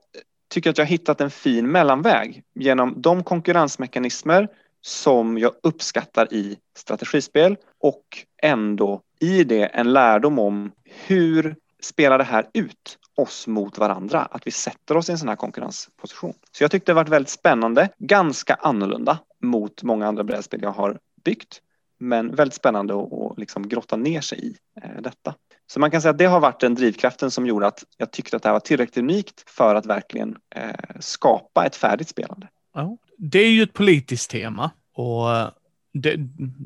tycker 0.50 0.68
jag 0.68 0.72
att 0.72 0.78
jag 0.78 0.86
har 0.86 0.90
hittat 0.90 1.22
en 1.22 1.32
fin 1.32 1.72
mellanväg 1.72 2.44
genom 2.56 3.02
de 3.02 3.24
konkurrensmekanismer 3.24 4.48
som 4.88 5.38
jag 5.38 5.52
uppskattar 5.64 6.34
i 6.34 6.58
strategispel 6.78 7.58
och 7.80 8.04
ändå 8.42 9.02
i 9.20 9.44
det 9.44 9.66
en 9.66 9.94
lärdom 9.94 10.40
om 10.40 10.72
hur 10.84 11.56
spelar 11.82 12.18
det 12.18 12.24
här 12.24 12.50
ut 12.54 12.98
oss 13.16 13.48
mot 13.48 13.78
varandra, 13.78 14.20
att 14.22 14.48
vi 14.48 14.52
sätter 14.52 14.98
oss 14.98 15.10
i 15.10 15.12
en 15.12 15.18
sån 15.18 15.30
här 15.30 15.36
konkurrensposition. 15.36 16.34
Så 16.52 16.64
jag 16.64 16.72
tyckte 16.72 16.92
det 16.92 16.96
varit 16.96 17.10
väldigt 17.10 17.30
spännande, 17.30 17.90
ganska 17.98 18.54
annorlunda 18.54 19.20
mot 19.42 19.84
många 19.84 20.08
andra 20.08 20.24
brädspel 20.24 20.62
jag 20.62 20.72
har 20.72 21.00
byggt, 21.24 21.62
men 22.00 22.36
väldigt 22.36 22.56
spännande 22.56 22.94
att 22.94 23.38
liksom 23.38 23.70
grotta 23.70 23.96
ner 23.96 24.22
sig 24.22 24.48
i 24.48 24.56
eh, 24.82 25.02
detta. 25.02 25.36
Så 25.68 25.80
man 25.80 25.92
kan 25.92 26.02
säga 26.02 26.12
att 26.12 26.18
det 26.18 26.26
har 26.26 26.40
varit 26.40 26.60
den 26.60 26.76
drivkraften 26.76 27.32
som 27.32 27.46
gjorde 27.46 27.68
att 27.68 27.84
jag 27.98 28.12
tyckte 28.12 28.36
att 28.36 28.44
det 28.44 28.50
här 28.50 28.54
var 28.54 28.60
tillräckligt 28.60 28.98
unikt 28.98 29.50
för 29.50 29.76
att 29.76 29.86
verkligen 29.86 30.38
eh, 30.56 30.72
skapa 31.00 31.66
ett 31.66 31.76
färdigt 31.76 32.10
spelande. 32.10 32.48
Ja, 32.74 32.98
det 33.18 33.40
är 33.40 33.52
ju 33.52 33.64
ett 33.64 33.74
politiskt 33.74 34.32
tema 34.32 34.72
och 34.94 35.36
eh, 35.36 35.50
det, 35.94 36.16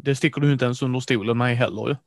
det 0.03 0.15
sticker 0.15 0.41
du 0.41 0.51
inte 0.51 0.65
ens 0.65 0.81
under 0.81 0.99
stolen 0.99 1.37
med 1.37 1.57
heller. 1.57 1.97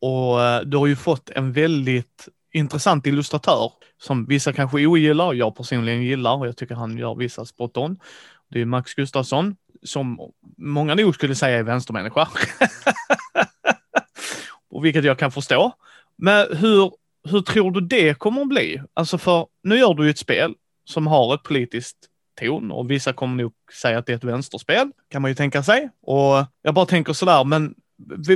Och 0.00 0.42
eh, 0.42 0.60
du 0.60 0.76
har 0.76 0.86
ju 0.86 0.96
fått 0.96 1.30
en 1.30 1.52
väldigt 1.52 2.28
intressant 2.52 3.06
illustratör 3.06 3.72
som 4.00 4.26
vissa 4.26 4.52
kanske 4.52 4.86
ogillar, 4.86 5.34
jag 5.34 5.56
personligen 5.56 6.02
gillar 6.02 6.36
och 6.36 6.46
jag 6.46 6.56
tycker 6.56 6.74
han 6.74 6.98
gör 6.98 7.14
vissa 7.14 7.44
spot 7.44 7.76
on. 7.76 7.98
Det 8.48 8.60
är 8.60 8.64
Max 8.64 8.94
Gustafsson 8.94 9.56
som 9.82 10.32
många 10.56 10.94
nog 10.94 11.14
skulle 11.14 11.34
säga 11.34 11.58
är 11.58 11.62
vänstermänniska. 11.62 12.28
och 14.70 14.84
vilket 14.84 15.04
jag 15.04 15.18
kan 15.18 15.32
förstå. 15.32 15.72
Men 16.16 16.56
hur, 16.56 16.92
hur 17.28 17.40
tror 17.40 17.70
du 17.70 17.80
det 17.80 18.18
kommer 18.18 18.42
att 18.42 18.48
bli? 18.48 18.82
Alltså 18.94 19.18
för 19.18 19.46
nu 19.62 19.78
gör 19.78 19.94
du 19.94 20.04
ju 20.04 20.10
ett 20.10 20.18
spel 20.18 20.54
som 20.84 21.06
har 21.06 21.34
ett 21.34 21.42
politiskt 21.42 21.96
ton 22.38 22.70
och 22.72 22.90
vissa 22.90 23.12
kommer 23.12 23.42
nog 23.42 23.52
säga 23.80 23.98
att 23.98 24.06
det 24.06 24.12
är 24.12 24.16
ett 24.16 24.24
vänsterspel, 24.24 24.90
kan 25.10 25.22
man 25.22 25.30
ju 25.30 25.34
tänka 25.34 25.62
sig. 25.62 25.90
Och 26.02 26.46
jag 26.62 26.74
bara 26.74 26.86
tänker 26.86 27.12
sådär, 27.12 27.44
men 27.44 27.74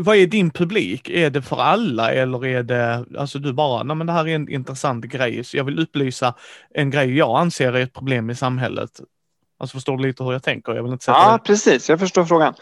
vad 0.02 0.16
är 0.16 0.26
din 0.26 0.50
publik? 0.50 1.08
Är 1.08 1.30
det 1.30 1.42
för 1.42 1.56
alla 1.56 2.12
eller 2.12 2.46
är 2.46 2.62
det, 2.62 3.04
alltså 3.18 3.38
du 3.38 3.52
bara, 3.52 3.82
nej 3.82 3.96
men 3.96 4.06
det 4.06 4.12
här 4.12 4.28
är 4.28 4.34
en 4.34 4.48
intressant 4.48 5.04
grej, 5.04 5.44
så 5.44 5.56
jag 5.56 5.64
vill 5.64 5.78
upplysa 5.78 6.34
en 6.74 6.90
grej 6.90 7.16
jag 7.16 7.40
anser 7.40 7.72
är 7.72 7.80
ett 7.80 7.92
problem 7.92 8.30
i 8.30 8.34
samhället. 8.34 9.00
Alltså 9.58 9.76
förstår 9.76 9.96
du 9.96 10.02
lite 10.02 10.24
hur 10.24 10.32
jag 10.32 10.42
tänker? 10.42 10.72
Jag 10.72 10.82
vill 10.82 10.92
inte 10.92 11.04
sätta 11.04 11.18
ja, 11.18 11.38
precis, 11.44 11.88
jag 11.90 12.00
förstår 12.00 12.24
frågan. 12.24 12.54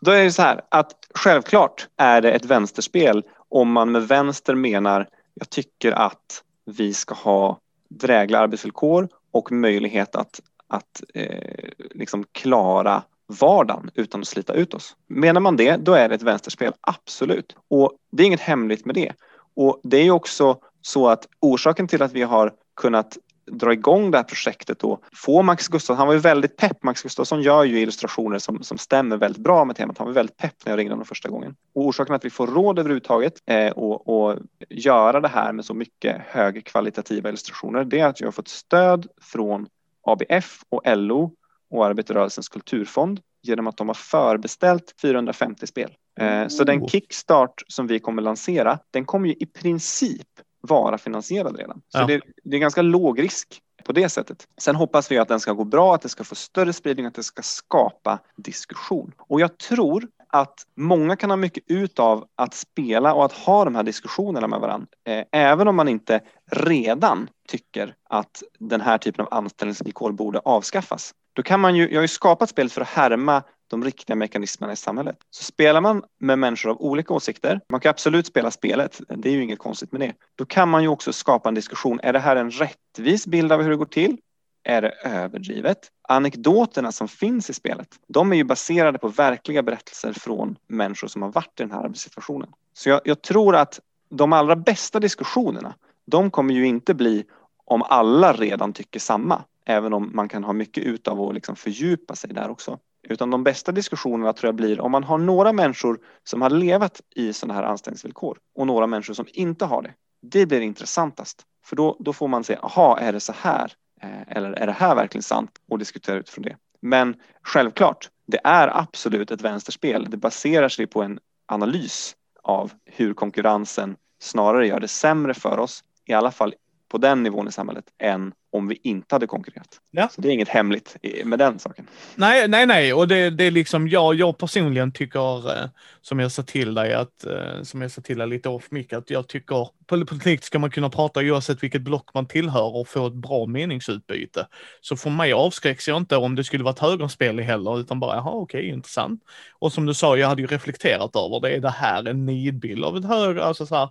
Då 0.00 0.10
är 0.10 0.24
det 0.24 0.32
så 0.32 0.42
här 0.42 0.60
att 0.68 0.90
självklart 1.14 1.88
är 1.96 2.20
det 2.20 2.32
ett 2.32 2.44
vänsterspel 2.44 3.22
om 3.48 3.72
man 3.72 3.92
med 3.92 4.08
vänster 4.08 4.54
menar 4.54 5.06
jag 5.34 5.50
tycker 5.50 5.92
att 5.92 6.42
vi 6.66 6.94
ska 6.94 7.14
ha 7.14 7.58
drägliga 7.88 8.40
arbetsvillkor 8.40 9.08
och 9.32 9.52
möjlighet 9.52 10.16
att, 10.16 10.40
att 10.68 11.02
eh, 11.14 11.68
liksom 11.94 12.24
klara 12.32 13.02
vardagen 13.26 13.90
utan 13.94 14.20
att 14.20 14.26
slita 14.26 14.54
ut 14.54 14.74
oss. 14.74 14.96
Menar 15.06 15.40
man 15.40 15.56
det, 15.56 15.76
då 15.76 15.92
är 15.92 16.08
det 16.08 16.14
ett 16.14 16.22
vänsterspel, 16.22 16.72
absolut. 16.80 17.56
Och 17.68 17.92
det 18.10 18.22
är 18.22 18.26
inget 18.26 18.40
hemligt 18.40 18.84
med 18.84 18.94
det. 18.94 19.12
Och 19.54 19.80
det 19.82 19.96
är 19.96 20.10
också 20.10 20.58
så 20.82 21.08
att 21.08 21.28
orsaken 21.40 21.88
till 21.88 22.02
att 22.02 22.12
vi 22.12 22.22
har 22.22 22.52
kunnat 22.74 23.18
dra 23.50 23.72
igång 23.72 24.10
det 24.10 24.18
här 24.18 24.24
projektet 24.24 24.84
och 24.84 25.02
få 25.12 25.42
Max 25.42 25.68
Gustafsson, 25.68 25.96
han 25.96 26.06
var 26.06 26.14
ju 26.14 26.20
väldigt 26.20 26.56
pepp, 26.56 26.82
Max 26.82 27.02
Gustafsson 27.02 27.42
gör 27.42 27.64
ju 27.64 27.80
illustrationer 27.80 28.38
som, 28.38 28.62
som 28.62 28.78
stämmer 28.78 29.16
väldigt 29.16 29.42
bra 29.42 29.64
med 29.64 29.76
temat, 29.76 29.98
han 29.98 30.06
var 30.06 30.14
väldigt 30.14 30.36
pepp 30.36 30.54
när 30.64 30.72
jag 30.72 30.78
ringde 30.78 30.94
honom 30.94 31.06
första 31.06 31.28
gången. 31.28 31.56
Och 31.74 31.86
orsaken 31.86 32.14
att 32.14 32.24
vi 32.24 32.30
får 32.30 32.46
råd 32.46 32.78
överhuvudtaget 32.78 33.32
eh, 33.46 33.70
och, 33.70 34.08
och 34.08 34.38
göra 34.68 35.20
det 35.20 35.28
här 35.28 35.52
med 35.52 35.64
så 35.64 35.74
mycket 35.74 36.22
högkvalitativa 36.26 37.28
illustrationer, 37.28 37.84
det 37.84 38.00
är 38.00 38.06
att 38.06 38.20
jag 38.20 38.26
har 38.26 38.32
fått 38.32 38.48
stöd 38.48 39.06
från 39.20 39.66
ABF 40.06 40.62
och 40.68 40.82
LO 40.96 41.32
och 41.70 41.86
Arbetarrörelsens 41.86 42.48
kulturfond 42.48 43.20
genom 43.42 43.66
att 43.66 43.76
de 43.76 43.88
har 43.88 43.94
förbeställt 43.94 44.94
450 45.02 45.66
spel. 45.66 45.94
Eh, 46.20 46.48
så 46.48 46.64
den 46.64 46.88
kickstart 46.88 47.62
som 47.68 47.86
vi 47.86 47.98
kommer 47.98 48.22
lansera, 48.22 48.78
den 48.90 49.04
kommer 49.04 49.28
ju 49.28 49.34
i 49.34 49.46
princip 49.46 50.28
vara 50.60 50.98
finansierad 50.98 51.56
redan. 51.56 51.82
Så 51.88 51.98
ja. 51.98 52.06
det, 52.06 52.20
det 52.44 52.56
är 52.56 52.60
ganska 52.60 52.82
låg 52.82 53.22
risk 53.22 53.60
på 53.84 53.92
det 53.92 54.08
sättet. 54.08 54.48
Sen 54.60 54.76
hoppas 54.76 55.10
vi 55.10 55.18
att 55.18 55.28
den 55.28 55.40
ska 55.40 55.52
gå 55.52 55.64
bra, 55.64 55.94
att 55.94 56.02
det 56.02 56.08
ska 56.08 56.24
få 56.24 56.34
större 56.34 56.72
spridning, 56.72 57.06
att 57.06 57.14
det 57.14 57.22
ska 57.22 57.42
skapa 57.42 58.18
diskussion. 58.36 59.12
Och 59.18 59.40
jag 59.40 59.58
tror 59.58 60.08
att 60.28 60.54
många 60.76 61.16
kan 61.16 61.30
ha 61.30 61.36
mycket 61.36 61.64
ut 61.66 61.98
av 61.98 62.26
att 62.36 62.54
spela 62.54 63.14
och 63.14 63.24
att 63.24 63.32
ha 63.32 63.64
de 63.64 63.74
här 63.74 63.82
diskussionerna 63.82 64.46
med 64.46 64.60
varandra. 64.60 64.88
Eh, 65.08 65.24
även 65.32 65.68
om 65.68 65.76
man 65.76 65.88
inte 65.88 66.20
redan 66.52 67.28
tycker 67.46 67.94
att 68.10 68.42
den 68.58 68.80
här 68.80 68.98
typen 68.98 69.26
av 69.26 69.34
anställningsvillkor 69.34 70.12
borde 70.12 70.38
avskaffas. 70.38 71.14
Då 71.32 71.42
kan 71.42 71.60
man 71.60 71.76
ju, 71.76 71.88
jag 71.88 71.96
har 71.96 72.02
ju 72.02 72.08
skapat 72.08 72.50
spelet 72.50 72.72
för 72.72 72.80
att 72.80 72.88
härma 72.88 73.42
de 73.68 73.84
riktiga 73.84 74.16
mekanismerna 74.16 74.72
i 74.72 74.76
samhället. 74.76 75.16
Så 75.30 75.44
spelar 75.44 75.80
man 75.80 76.02
med 76.20 76.38
människor 76.38 76.70
av 76.70 76.80
olika 76.80 77.14
åsikter, 77.14 77.60
man 77.68 77.80
kan 77.80 77.90
absolut 77.90 78.26
spela 78.26 78.50
spelet, 78.50 79.00
det 79.08 79.28
är 79.28 79.32
ju 79.32 79.42
inget 79.42 79.58
konstigt 79.58 79.92
med 79.92 80.00
det. 80.00 80.14
Då 80.34 80.44
kan 80.44 80.68
man 80.68 80.82
ju 80.82 80.88
också 80.88 81.12
skapa 81.12 81.48
en 81.48 81.54
diskussion. 81.54 82.00
Är 82.02 82.12
det 82.12 82.18
här 82.18 82.36
en 82.36 82.50
rättvis 82.50 83.26
bild 83.26 83.52
av 83.52 83.62
hur 83.62 83.70
det 83.70 83.76
går 83.76 83.86
till? 83.86 84.16
Är 84.64 84.82
det 84.82 84.90
överdrivet? 85.04 85.78
Anekdoterna 86.08 86.92
som 86.92 87.08
finns 87.08 87.50
i 87.50 87.52
spelet, 87.52 87.88
de 88.08 88.32
är 88.32 88.36
ju 88.36 88.44
baserade 88.44 88.98
på 88.98 89.08
verkliga 89.08 89.62
berättelser 89.62 90.12
från 90.12 90.56
människor 90.66 91.08
som 91.08 91.22
har 91.22 91.32
varit 91.32 91.60
i 91.60 91.62
den 91.62 91.70
här 91.70 91.84
arbetssituationen. 91.84 92.48
Så 92.72 92.88
jag, 92.88 93.00
jag 93.04 93.22
tror 93.22 93.56
att 93.56 93.80
de 94.08 94.32
allra 94.32 94.56
bästa 94.56 95.00
diskussionerna, 95.00 95.74
de 96.06 96.30
kommer 96.30 96.54
ju 96.54 96.66
inte 96.66 96.94
bli 96.94 97.24
om 97.64 97.82
alla 97.82 98.32
redan 98.32 98.72
tycker 98.72 99.00
samma, 99.00 99.44
även 99.64 99.92
om 99.92 100.10
man 100.14 100.28
kan 100.28 100.44
ha 100.44 100.52
mycket 100.52 100.84
ut 100.84 101.08
av 101.08 101.20
att 101.20 101.34
liksom 101.34 101.56
fördjupa 101.56 102.14
sig 102.14 102.30
där 102.30 102.50
också. 102.50 102.78
Utan 103.08 103.30
de 103.30 103.44
bästa 103.44 103.72
diskussionerna 103.72 104.32
tror 104.32 104.48
jag 104.48 104.54
blir 104.54 104.80
om 104.80 104.92
man 104.92 105.04
har 105.04 105.18
några 105.18 105.52
människor 105.52 105.98
som 106.24 106.42
har 106.42 106.50
levat 106.50 107.00
i 107.14 107.32
sådana 107.32 107.54
här 107.54 107.62
anställningsvillkor 107.62 108.38
och 108.54 108.66
några 108.66 108.86
människor 108.86 109.14
som 109.14 109.26
inte 109.32 109.64
har 109.64 109.82
det. 109.82 109.94
Det 110.22 110.46
blir 110.46 110.60
intressantast. 110.60 111.42
För 111.64 111.76
då, 111.76 111.96
då 112.00 112.12
får 112.12 112.28
man 112.28 112.44
se, 112.44 112.56
aha, 112.62 112.98
är 112.98 113.12
det 113.12 113.20
så 113.20 113.32
här? 113.36 113.72
Eh, 114.02 114.36
eller 114.36 114.52
är 114.52 114.66
det 114.66 114.72
här 114.72 114.94
verkligen 114.94 115.22
sant? 115.22 115.50
Och 115.70 115.78
diskutera 115.78 116.16
utifrån 116.16 116.44
det. 116.44 116.56
Men 116.80 117.16
självklart, 117.42 118.10
det 118.26 118.40
är 118.44 118.80
absolut 118.80 119.30
ett 119.30 119.42
vänsterspel. 119.42 120.06
Det 120.10 120.16
baserar 120.16 120.68
sig 120.68 120.86
på 120.86 121.02
en 121.02 121.18
analys 121.46 122.16
av 122.42 122.72
hur 122.84 123.14
konkurrensen 123.14 123.96
snarare 124.20 124.66
gör 124.66 124.80
det 124.80 124.88
sämre 124.88 125.34
för 125.34 125.58
oss, 125.58 125.84
i 126.06 126.12
alla 126.12 126.30
fall 126.30 126.54
på 126.88 126.98
den 126.98 127.22
nivån 127.22 127.48
i 127.48 127.52
samhället, 127.52 127.84
än 127.98 128.32
om 128.52 128.68
vi 128.68 128.80
inte 128.82 129.14
hade 129.14 129.26
konkurrerat. 129.26 129.80
Ja. 129.90 130.08
Så 130.08 130.20
det 130.20 130.28
är 130.28 130.32
inget 130.32 130.48
hemligt 130.48 130.96
med 131.24 131.38
den 131.38 131.58
saken. 131.58 131.86
Nej, 132.14 132.48
nej, 132.48 132.66
nej, 132.66 132.92
och 132.92 133.08
det, 133.08 133.30
det 133.30 133.44
är 133.44 133.50
liksom 133.50 133.88
jag, 133.88 134.14
jag 134.14 134.38
personligen 134.38 134.92
tycker, 134.92 135.50
eh, 135.50 135.68
som 136.00 136.18
jag 136.18 136.32
sa 136.32 136.42
till 136.42 136.74
dig, 136.74 136.94
att, 136.94 137.26
eh, 137.26 137.62
som 137.62 137.82
jag 137.82 137.90
sa 137.90 138.00
till 138.00 138.18
dig 138.18 138.28
lite 138.28 138.48
off 138.48 138.70
mic, 138.70 138.92
att 138.92 139.10
jag 139.10 139.28
tycker 139.28 139.68
politik 139.86 140.44
ska 140.44 140.58
man 140.58 140.70
kunna 140.70 140.90
prata 140.90 141.20
oavsett 141.20 141.62
vilket 141.62 141.82
block 141.82 142.14
man 142.14 142.26
tillhör 142.26 142.76
och 142.76 142.88
få 142.88 143.06
ett 143.06 143.14
bra 143.14 143.46
meningsutbyte. 143.46 144.46
Så 144.80 144.96
för 144.96 145.10
mig 145.10 145.32
avskräcks 145.32 145.88
jag 145.88 145.96
inte 145.96 146.16
om 146.16 146.34
det 146.34 146.44
skulle 146.44 146.64
vara 146.64 146.74
ett 146.74 146.78
högerspel 146.78 147.40
heller, 147.40 147.80
utan 147.80 148.00
bara, 148.00 148.16
jaha, 148.16 148.30
okej, 148.30 148.58
okay, 148.58 148.70
intressant. 148.70 149.22
Och 149.58 149.72
som 149.72 149.86
du 149.86 149.94
sa, 149.94 150.16
jag 150.16 150.28
hade 150.28 150.42
ju 150.42 150.48
reflekterat 150.48 151.16
över 151.16 151.40
det, 151.40 151.56
är 151.56 151.60
det 151.60 151.70
här 151.70 152.08
en 152.08 152.26
nidbild 152.26 152.84
av 152.84 152.96
ett 152.96 153.04
höger, 153.04 153.40
alltså 153.40 153.66
så 153.66 153.74
här, 153.74 153.88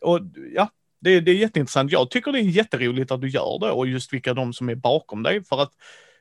och 0.00 0.20
ja, 0.54 0.68
det, 1.00 1.20
det 1.20 1.30
är 1.30 1.34
jätteintressant. 1.34 1.92
Jag 1.92 2.10
tycker 2.10 2.32
det 2.32 2.38
är 2.38 2.42
jätteroligt 2.42 3.10
att 3.10 3.20
du 3.20 3.28
gör 3.28 3.58
det 3.60 3.70
och 3.70 3.86
just 3.86 4.12
vilka 4.12 4.34
de 4.34 4.52
som 4.52 4.68
är 4.68 4.74
bakom 4.74 5.22
dig 5.22 5.44
för 5.44 5.62
att 5.62 5.72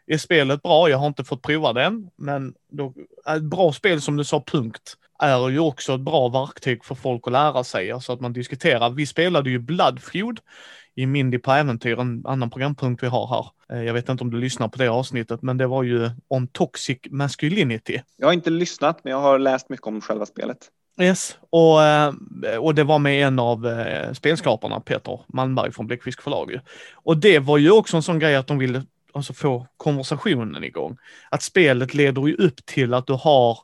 är 0.07 0.17
spelet 0.17 0.61
bra? 0.61 0.89
Jag 0.89 0.97
har 0.97 1.07
inte 1.07 1.23
fått 1.23 1.41
prova 1.41 1.73
den, 1.73 2.09
men 2.15 2.53
då, 2.71 2.93
ett 3.35 3.43
bra 3.43 3.73
spel 3.73 4.01
som 4.01 4.17
du 4.17 4.23
sa, 4.23 4.43
punkt, 4.47 4.97
är 5.19 5.49
ju 5.49 5.59
också 5.59 5.93
ett 5.93 6.01
bra 6.01 6.27
verktyg 6.29 6.85
för 6.85 6.95
folk 6.95 7.27
att 7.27 7.33
lära 7.33 7.63
sig, 7.63 7.91
alltså 7.91 8.13
att 8.13 8.21
man 8.21 8.33
diskuterar. 8.33 8.89
Vi 8.89 9.05
spelade 9.05 9.49
ju 9.49 9.59
Bloodfeud 9.59 10.39
i 10.95 11.05
Mindy 11.05 11.37
på 11.37 11.51
äventyr, 11.51 11.99
en 11.99 12.23
annan 12.25 12.49
programpunkt 12.49 13.03
vi 13.03 13.07
har 13.07 13.27
här. 13.27 13.77
Eh, 13.77 13.83
jag 13.83 13.93
vet 13.93 14.09
inte 14.09 14.23
om 14.23 14.31
du 14.31 14.37
lyssnar 14.37 14.67
på 14.67 14.77
det 14.77 14.87
avsnittet, 14.87 15.41
men 15.41 15.57
det 15.57 15.67
var 15.67 15.83
ju 15.83 16.09
om 16.27 16.47
toxic 16.47 16.97
masculinity. 17.09 18.01
Jag 18.17 18.27
har 18.27 18.33
inte 18.33 18.49
lyssnat, 18.49 19.03
men 19.03 19.11
jag 19.11 19.19
har 19.19 19.39
läst 19.39 19.69
mycket 19.69 19.87
om 19.87 20.01
själva 20.01 20.25
spelet. 20.25 20.57
Yes, 21.01 21.37
och, 21.49 21.83
eh, 21.83 22.13
och 22.59 22.75
det 22.75 22.83
var 22.83 22.99
med 22.99 23.27
en 23.27 23.39
av 23.39 23.67
eh, 23.67 24.13
spelskaparna, 24.13 24.79
Peter 24.79 25.19
Malmberg 25.27 25.71
från 25.71 25.87
Bläckfisk 25.87 26.21
förlag. 26.21 26.59
Och 26.93 27.17
det 27.17 27.39
var 27.39 27.57
ju 27.57 27.71
också 27.71 27.97
en 27.97 28.03
sån 28.03 28.19
grej 28.19 28.35
att 28.35 28.47
de 28.47 28.57
ville 28.57 28.83
alltså, 29.13 29.33
få 29.33 29.67
konversationen 29.77 30.63
igång. 30.63 30.97
Att 31.31 31.41
spelet 31.43 31.93
leder 31.93 32.27
ju 32.27 32.35
upp 32.35 32.65
till 32.65 32.93
att 32.93 33.07
du 33.07 33.13
har 33.13 33.57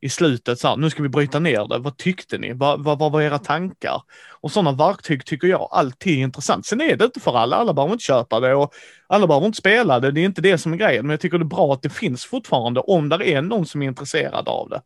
i 0.00 0.08
slutet 0.08 0.58
så 0.58 0.68
här, 0.68 0.76
nu 0.76 0.90
ska 0.90 1.02
vi 1.02 1.08
bryta 1.08 1.38
ner 1.38 1.68
det. 1.68 1.78
Vad 1.78 1.96
tyckte 1.96 2.38
ni? 2.38 2.52
Vad, 2.52 2.84
vad, 2.84 2.98
vad 2.98 3.12
var 3.12 3.22
era 3.22 3.38
tankar? 3.38 4.02
Och 4.40 4.52
sådana 4.52 4.72
verktyg 4.72 5.24
tycker 5.24 5.48
jag 5.48 5.68
alltid 5.70 6.18
är 6.18 6.22
intressant. 6.22 6.66
Sen 6.66 6.80
är 6.80 6.96
det 6.96 7.04
inte 7.04 7.20
för 7.20 7.36
alla, 7.36 7.56
alla 7.56 7.74
behöver 7.74 7.92
inte 7.92 8.04
köpa 8.04 8.40
det 8.40 8.54
och 8.54 8.74
alla 9.06 9.26
behöver 9.26 9.46
inte 9.46 9.58
spela 9.58 10.00
det. 10.00 10.10
Det 10.10 10.20
är 10.20 10.24
inte 10.24 10.42
det 10.42 10.58
som 10.58 10.72
är 10.72 10.76
grejen, 10.76 11.06
men 11.06 11.10
jag 11.10 11.20
tycker 11.20 11.38
det 11.38 11.42
är 11.42 11.56
bra 11.56 11.72
att 11.72 11.82
det 11.82 11.90
finns 11.90 12.24
fortfarande 12.24 12.80
om 12.80 13.08
det 13.08 13.32
är 13.32 13.42
någon 13.42 13.66
som 13.66 13.82
är 13.82 13.86
intresserad 13.86 14.48
av 14.48 14.68
det. 14.68 14.82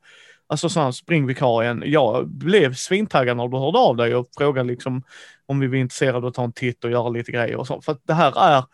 Alltså 0.48 0.68
sån 0.68 0.92
springvikarien. 0.92 1.82
Jag 1.86 2.28
blev 2.28 2.74
svintaggad 2.74 3.36
när 3.36 3.48
du 3.48 3.58
hörde 3.58 3.78
av 3.78 3.96
dig 3.96 4.14
och 4.14 4.28
frågade 4.38 4.68
liksom 4.68 5.02
om 5.46 5.60
vi 5.60 5.66
var 5.66 5.76
intresserade 5.76 6.18
av 6.18 6.26
att 6.26 6.34
ta 6.34 6.44
en 6.44 6.52
titt 6.52 6.84
och 6.84 6.90
göra 6.90 7.08
lite 7.08 7.32
grejer 7.32 7.56
och 7.56 7.66
så. 7.66 7.80
För 7.80 7.92
att 7.92 8.02
det 8.06 8.14
här 8.14 8.56
är, 8.56 8.64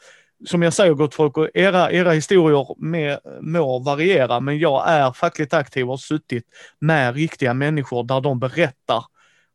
som 0.47 0.63
jag 0.63 0.73
säger 0.73 0.95
gott 0.95 1.15
folk, 1.15 1.37
och 1.37 1.49
era, 1.55 1.93
era 1.93 2.11
historier 2.11 2.67
med, 2.79 3.19
må 3.41 3.79
variera, 3.79 4.41
men 4.41 4.59
jag 4.59 4.89
är 4.89 5.13
fackligt 5.13 5.55
aktiv 5.55 5.85
och 5.85 5.91
har 5.93 5.97
suttit 5.97 6.45
med 6.79 7.15
riktiga 7.15 7.55
människor 7.55 8.05
där 8.05 8.21
de 8.21 8.39
berättar 8.39 9.05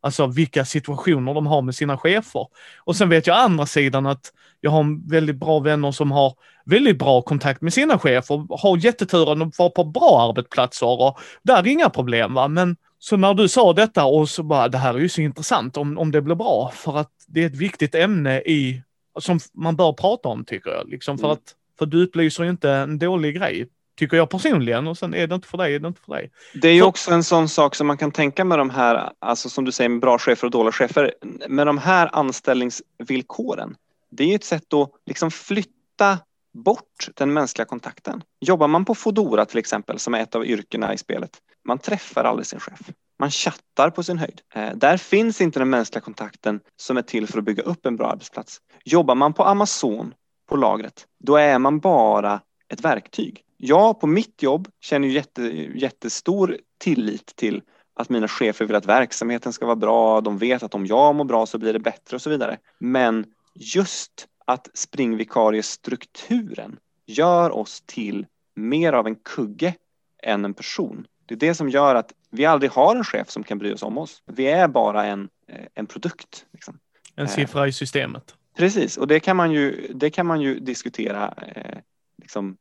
Alltså 0.00 0.26
vilka 0.26 0.64
situationer 0.64 1.34
de 1.34 1.46
har 1.46 1.62
med 1.62 1.74
sina 1.74 1.98
chefer. 1.98 2.46
Och 2.78 2.96
sen 2.96 3.08
vet 3.08 3.26
jag 3.26 3.36
andra 3.36 3.66
sidan 3.66 4.06
att 4.06 4.32
jag 4.60 4.70
har 4.70 5.10
väldigt 5.10 5.36
bra 5.36 5.58
vänner 5.58 5.92
som 5.92 6.10
har 6.12 6.34
väldigt 6.64 6.98
bra 6.98 7.22
kontakt 7.22 7.60
med 7.60 7.72
sina 7.72 7.98
chefer, 7.98 8.46
har 8.62 8.84
jätteturen 8.84 9.42
att 9.42 9.58
vara 9.58 9.70
på 9.70 9.84
bra 9.84 10.28
arbetsplatser 10.28 11.00
och 11.00 11.18
där 11.42 11.58
är 11.58 11.66
inga 11.66 11.90
problem 11.90 12.34
va. 12.34 12.48
Men 12.48 12.76
så 12.98 13.16
när 13.16 13.34
du 13.34 13.48
sa 13.48 13.72
detta 13.72 14.04
och 14.04 14.28
så 14.28 14.42
bara, 14.42 14.68
det 14.68 14.78
här 14.78 14.94
är 14.94 14.98
ju 14.98 15.08
så 15.08 15.20
intressant 15.20 15.76
om, 15.76 15.98
om 15.98 16.10
det 16.10 16.22
blir 16.22 16.34
bra 16.34 16.72
för 16.74 16.98
att 16.98 17.12
det 17.26 17.42
är 17.42 17.46
ett 17.46 17.56
viktigt 17.56 17.94
ämne 17.94 18.40
i, 18.40 18.82
som 19.20 19.38
man 19.54 19.76
bör 19.76 19.92
prata 19.92 20.28
om 20.28 20.44
tycker 20.44 20.70
jag. 20.70 20.88
Liksom 20.88 21.18
för 21.18 21.24
mm. 21.24 21.32
att, 21.32 21.54
för 21.78 21.86
du 21.86 22.02
upplyser 22.02 22.44
ju 22.44 22.50
inte 22.50 22.70
en 22.70 22.98
dålig 22.98 23.36
grej 23.36 23.68
tycker 24.00 24.16
jag 24.16 24.30
personligen 24.30 24.86
och 24.86 24.98
sen 24.98 25.14
är 25.14 25.26
det 25.26 25.34
inte 25.34 25.48
för 25.48 25.58
dig, 25.58 25.74
är 25.74 25.78
det 25.78 25.88
inte 25.88 26.00
för 26.00 26.14
dig. 26.14 26.30
Det 26.54 26.68
är 26.68 26.72
ju 26.72 26.82
också 26.82 27.10
en 27.10 27.24
sån 27.24 27.48
sak 27.48 27.74
som 27.74 27.86
man 27.86 27.96
kan 27.96 28.12
tänka 28.12 28.44
med 28.44 28.58
de 28.58 28.70
här, 28.70 29.12
alltså 29.18 29.48
som 29.48 29.64
du 29.64 29.72
säger 29.72 29.88
med 29.88 30.00
bra 30.00 30.18
chefer 30.18 30.46
och 30.46 30.50
dåliga 30.50 30.72
chefer, 30.72 31.14
med 31.48 31.66
de 31.66 31.78
här 31.78 32.10
anställningsvillkoren. 32.12 33.76
Det 34.10 34.24
är 34.24 34.28
ju 34.28 34.34
ett 34.34 34.44
sätt 34.44 34.72
att 34.72 34.90
liksom 35.06 35.30
flytta 35.30 36.18
bort 36.54 37.08
den 37.14 37.32
mänskliga 37.32 37.64
kontakten. 37.64 38.22
Jobbar 38.40 38.68
man 38.68 38.84
på 38.84 38.94
Fodora 38.94 39.44
till 39.44 39.58
exempel, 39.58 39.98
som 39.98 40.14
är 40.14 40.20
ett 40.20 40.34
av 40.34 40.46
yrkena 40.46 40.94
i 40.94 40.98
spelet, 40.98 41.30
man 41.64 41.78
träffar 41.78 42.24
aldrig 42.24 42.46
sin 42.46 42.60
chef. 42.60 42.80
Man 43.18 43.30
chattar 43.30 43.90
på 43.90 44.02
sin 44.02 44.18
höjd. 44.18 44.40
Eh, 44.54 44.70
där 44.74 44.96
finns 44.96 45.40
inte 45.40 45.58
den 45.58 45.70
mänskliga 45.70 46.00
kontakten 46.00 46.60
som 46.76 46.96
är 46.96 47.02
till 47.02 47.26
för 47.26 47.38
att 47.38 47.44
bygga 47.44 47.62
upp 47.62 47.86
en 47.86 47.96
bra 47.96 48.10
arbetsplats. 48.10 48.60
Jobbar 48.84 49.14
man 49.14 49.32
på 49.32 49.44
Amazon, 49.44 50.14
på 50.48 50.56
lagret, 50.56 51.06
då 51.24 51.36
är 51.36 51.58
man 51.58 51.80
bara 51.80 52.40
ett 52.68 52.80
verktyg 52.80 53.44
jag 53.62 54.00
på 54.00 54.06
mitt 54.06 54.42
jobb 54.42 54.68
känner 54.80 55.08
ju 55.08 55.14
jätte, 55.14 55.42
jättestor 55.74 56.58
tillit 56.78 57.36
till 57.36 57.62
att 57.94 58.08
mina 58.08 58.28
chefer 58.28 58.64
vill 58.64 58.76
att 58.76 58.86
verksamheten 58.86 59.52
ska 59.52 59.66
vara 59.66 59.76
bra, 59.76 60.20
de 60.20 60.38
vet 60.38 60.62
att 60.62 60.74
om 60.74 60.86
jag 60.86 61.14
mår 61.14 61.24
bra 61.24 61.46
så 61.46 61.58
blir 61.58 61.72
det 61.72 61.78
bättre 61.78 62.14
och 62.14 62.22
så 62.22 62.30
vidare. 62.30 62.58
Men 62.78 63.26
just 63.54 64.26
att 64.44 64.68
springvikariestrukturen 64.74 66.78
gör 67.06 67.50
oss 67.50 67.82
till 67.86 68.26
mer 68.54 68.92
av 68.92 69.06
en 69.06 69.16
kugge 69.16 69.74
än 70.22 70.44
en 70.44 70.54
person. 70.54 71.06
Det 71.26 71.34
är 71.34 71.38
det 71.38 71.54
som 71.54 71.68
gör 71.68 71.94
att 71.94 72.12
vi 72.30 72.44
aldrig 72.44 72.70
har 72.70 72.96
en 72.96 73.04
chef 73.04 73.30
som 73.30 73.42
kan 73.42 73.58
bry 73.58 73.72
oss 73.72 73.82
om 73.82 73.98
oss. 73.98 74.22
Vi 74.26 74.46
är 74.46 74.68
bara 74.68 75.06
en, 75.06 75.28
eh, 75.48 75.66
en 75.74 75.86
produkt. 75.86 76.46
Liksom. 76.52 76.78
En 77.14 77.28
siffra 77.28 77.68
i 77.68 77.72
systemet. 77.72 78.34
Precis, 78.56 78.96
och 78.96 79.06
det 79.06 79.20
kan 79.20 79.36
man 79.36 79.52
ju, 79.52 79.92
det 79.94 80.10
kan 80.10 80.26
man 80.26 80.40
ju 80.40 80.60
diskutera 80.60 81.34
eh, 81.54 81.78
liksom, 82.18 82.56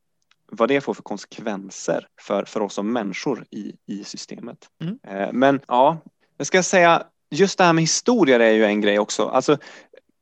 vad 0.51 0.69
det 0.69 0.81
får 0.81 0.93
för 0.93 1.03
konsekvenser 1.03 2.07
för, 2.21 2.45
för 2.45 2.61
oss 2.61 2.73
som 2.73 2.93
människor 2.93 3.45
i, 3.51 3.73
i 3.85 4.03
systemet. 4.03 4.57
Mm. 4.81 4.99
Eh, 5.07 5.29
men 5.33 5.61
ja, 5.67 5.97
jag 6.37 6.47
ska 6.47 6.63
säga, 6.63 7.03
just 7.31 7.57
det 7.57 7.63
här 7.63 7.73
med 7.73 7.81
historier 7.81 8.39
är 8.39 8.51
ju 8.51 8.65
en 8.65 8.81
grej 8.81 8.99
också. 8.99 9.25
Alltså, 9.25 9.57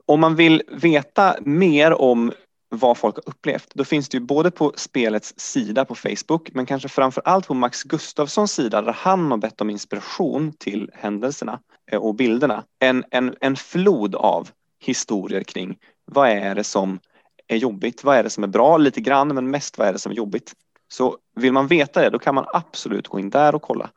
om 0.06 0.20
man 0.20 0.36
vill 0.36 0.64
veta 0.68 1.36
mer 1.42 2.02
om 2.02 2.32
vad 2.70 2.98
folk 2.98 3.16
har 3.16 3.30
upplevt. 3.30 3.68
Då 3.74 3.84
finns 3.84 4.10
det 4.10 4.18
ju 4.18 4.24
både 4.24 4.52
på 4.52 4.74
spelets 4.76 5.34
sida 5.38 5.86
på 5.86 5.96
Facebook 5.96 6.50
men 6.54 6.66
kanske 6.66 6.90
framför 6.90 7.22
allt 7.26 7.48
på 7.48 7.54
Max 7.54 7.84
Gustafssons 7.84 8.52
sida 8.52 8.82
där 8.82 8.94
han 8.94 9.32
har 9.32 9.38
bett 9.38 9.62
om 9.62 9.70
inspiration 9.70 10.54
till 10.54 10.90
händelserna 10.94 11.60
eh, 11.92 12.00
och 12.00 12.16
bilderna. 12.16 12.64
En, 12.80 13.04
en, 13.12 13.36
en 13.42 13.56
flod 13.56 14.16
av 14.16 14.50
historier 14.80 15.44
kring 15.44 15.78
vad 16.06 16.30
är 16.30 16.56
det 16.56 16.64
som 16.64 17.00
är 17.48 17.58
jobbigt, 17.58 18.04
vad 18.04 18.18
är 18.18 18.24
det 18.24 18.30
som 18.30 18.44
är 18.44 18.48
bra 18.48 18.78
lite 18.78 19.02
grann 19.02 19.28
men 19.28 19.50
mest 19.50 19.78
vad 19.78 19.88
är 19.88 19.94
det 19.94 20.00
som 20.00 20.12
är 20.12 20.16
jobbigt. 20.16 20.54
Så 20.88 21.18
vill 21.36 21.54
man 21.54 21.68
veta 21.68 22.02
det 22.02 22.10
då 22.10 22.20
kan 22.20 22.36
man 22.36 22.46
absolut 22.54 23.08
gå 23.08 23.20
in 23.20 23.30
där 23.30 23.56
och 23.56 23.62
kolla. 23.62 23.90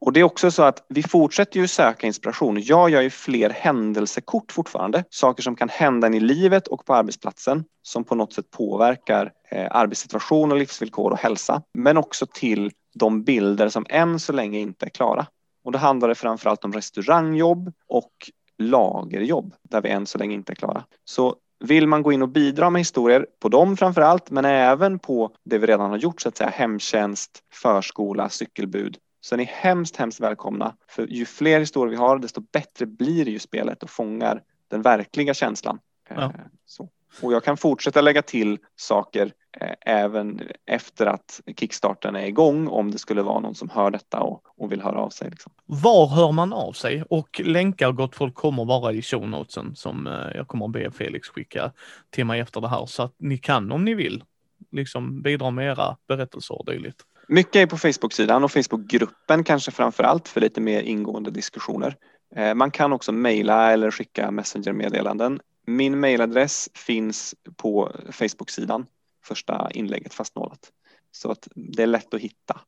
Och 0.00 0.12
det 0.12 0.20
är 0.20 0.24
också 0.24 0.50
så 0.50 0.62
att 0.62 0.86
vi 0.88 1.02
fortsätter 1.02 1.60
ju 1.60 1.68
söka 1.68 2.06
inspiration. 2.06 2.62
Jag 2.62 2.90
gör 2.90 3.00
ju 3.00 3.10
fler 3.10 3.50
händelsekort 3.50 4.52
fortfarande, 4.52 5.04
saker 5.10 5.42
som 5.42 5.56
kan 5.56 5.68
hända 5.68 6.08
i 6.08 6.20
livet 6.20 6.68
och 6.68 6.84
på 6.84 6.94
arbetsplatsen 6.94 7.64
som 7.82 8.04
på 8.04 8.14
något 8.14 8.32
sätt 8.32 8.50
påverkar 8.50 9.32
eh, 9.50 9.66
arbetssituation 9.70 10.52
och 10.52 10.58
livsvillkor 10.58 11.10
och 11.10 11.18
hälsa, 11.18 11.62
men 11.74 11.96
också 11.96 12.26
till 12.26 12.70
de 12.94 13.24
bilder 13.24 13.68
som 13.68 13.86
än 13.88 14.20
så 14.20 14.32
länge 14.32 14.58
inte 14.58 14.86
är 14.86 14.90
klara. 14.90 15.26
Och 15.64 15.72
då 15.72 15.78
handlar 15.78 16.08
det 16.08 16.14
framförallt 16.14 16.64
om 16.64 16.72
restaurangjobb 16.72 17.72
och 17.88 18.12
lagerjobb 18.58 19.54
där 19.62 19.80
vi 19.80 19.88
än 19.88 20.06
så 20.06 20.18
länge 20.18 20.34
inte 20.34 20.52
är 20.52 20.54
klara. 20.54 20.84
Så 21.04 21.36
vill 21.60 21.86
man 21.86 22.02
gå 22.02 22.12
in 22.12 22.22
och 22.22 22.28
bidra 22.28 22.70
med 22.70 22.80
historier 22.80 23.26
på 23.40 23.48
dem 23.48 23.76
framför 23.76 24.00
allt, 24.00 24.30
men 24.30 24.44
även 24.44 24.98
på 24.98 25.30
det 25.44 25.58
vi 25.58 25.66
redan 25.66 25.90
har 25.90 25.96
gjort, 25.96 26.20
så 26.20 26.28
att 26.28 26.36
säga 26.36 26.50
hemtjänst, 26.50 27.44
förskola, 27.52 28.28
cykelbud, 28.28 28.98
så 29.20 29.34
är 29.34 29.36
ni 29.36 29.44
hemskt, 29.44 29.96
hemskt 29.96 30.20
välkomna. 30.20 30.76
För 30.88 31.06
ju 31.06 31.24
fler 31.24 31.60
historier 31.60 31.90
vi 31.90 31.96
har, 31.96 32.18
desto 32.18 32.40
bättre 32.40 32.86
blir 32.86 33.28
ju 33.28 33.38
spelet 33.38 33.82
och 33.82 33.90
fångar 33.90 34.42
den 34.68 34.82
verkliga 34.82 35.34
känslan. 35.34 35.78
Ja. 36.08 36.22
Eh, 36.22 36.30
så. 36.66 36.88
Och 37.22 37.32
jag 37.32 37.44
kan 37.44 37.56
fortsätta 37.56 38.00
lägga 38.00 38.22
till 38.22 38.58
saker 38.76 39.32
eh, 39.60 39.74
även 39.94 40.40
efter 40.66 41.06
att 41.06 41.40
kickstarten 41.56 42.16
är 42.16 42.26
igång 42.26 42.68
om 42.68 42.90
det 42.90 42.98
skulle 42.98 43.22
vara 43.22 43.40
någon 43.40 43.54
som 43.54 43.70
hör 43.70 43.90
detta 43.90 44.20
och, 44.20 44.42
och 44.56 44.72
vill 44.72 44.82
höra 44.82 45.00
av 45.00 45.10
sig. 45.10 45.30
Liksom. 45.30 45.52
Var 45.66 46.06
hör 46.06 46.32
man 46.32 46.52
av 46.52 46.72
sig? 46.72 47.04
Och 47.10 47.40
länkar 47.44 47.92
gott 47.92 48.16
folk 48.16 48.34
kommer 48.34 48.64
vara 48.64 48.92
i 48.92 49.02
show 49.02 49.28
notesen 49.28 49.76
som 49.76 50.06
eh, 50.06 50.12
jag 50.34 50.48
kommer 50.48 50.66
att 50.66 50.72
be 50.72 50.90
Felix 50.90 51.28
skicka 51.28 51.72
till 52.10 52.24
mig 52.24 52.40
efter 52.40 52.60
det 52.60 52.68
här 52.68 52.86
så 52.86 53.02
att 53.02 53.14
ni 53.18 53.38
kan 53.38 53.72
om 53.72 53.84
ni 53.84 53.94
vill 53.94 54.24
liksom 54.72 55.22
bidra 55.22 55.50
med 55.50 55.66
era 55.66 55.96
berättelser 56.08 56.58
och 56.58 56.66
dylikt. 56.66 57.02
Mycket 57.28 57.56
är 57.56 57.66
på 57.66 57.76
Facebook-sidan 57.76 58.44
och 58.44 58.52
Facebookgruppen 58.52 59.44
kanske 59.44 59.70
framför 59.70 60.04
allt 60.04 60.28
för 60.28 60.40
lite 60.40 60.60
mer 60.60 60.82
ingående 60.82 61.30
diskussioner. 61.30 61.96
Eh, 62.36 62.54
man 62.54 62.70
kan 62.70 62.92
också 62.92 63.12
mejla 63.12 63.72
eller 63.72 63.90
skicka 63.90 64.30
Messenger-meddelanden. 64.30 65.40
Min 65.68 66.00
mejladress 66.00 66.68
finns 66.74 67.34
på 67.56 67.92
Facebook-sidan, 68.10 68.86
första 69.24 69.70
inlägget 69.70 70.14
fastnålat. 70.14 70.72
Så 71.12 71.30
att 71.30 71.48
det 71.54 71.82
är 71.82 71.86
lätt 71.86 72.14
att 72.14 72.20
hitta 72.20 72.60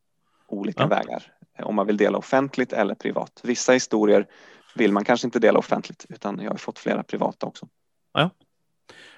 olika 0.48 0.82
ja. 0.82 0.86
vägar 0.86 1.22
om 1.62 1.74
man 1.74 1.86
vill 1.86 1.96
dela 1.96 2.18
offentligt 2.18 2.72
eller 2.72 2.94
privat. 2.94 3.40
Vissa 3.42 3.72
historier 3.72 4.26
vill 4.74 4.92
man 4.92 5.04
kanske 5.04 5.26
inte 5.26 5.38
dela 5.38 5.58
offentligt 5.58 6.06
utan 6.08 6.40
jag 6.40 6.50
har 6.50 6.56
fått 6.56 6.78
flera 6.78 7.02
privata 7.02 7.46
också. 7.46 7.68
Ja. 8.12 8.30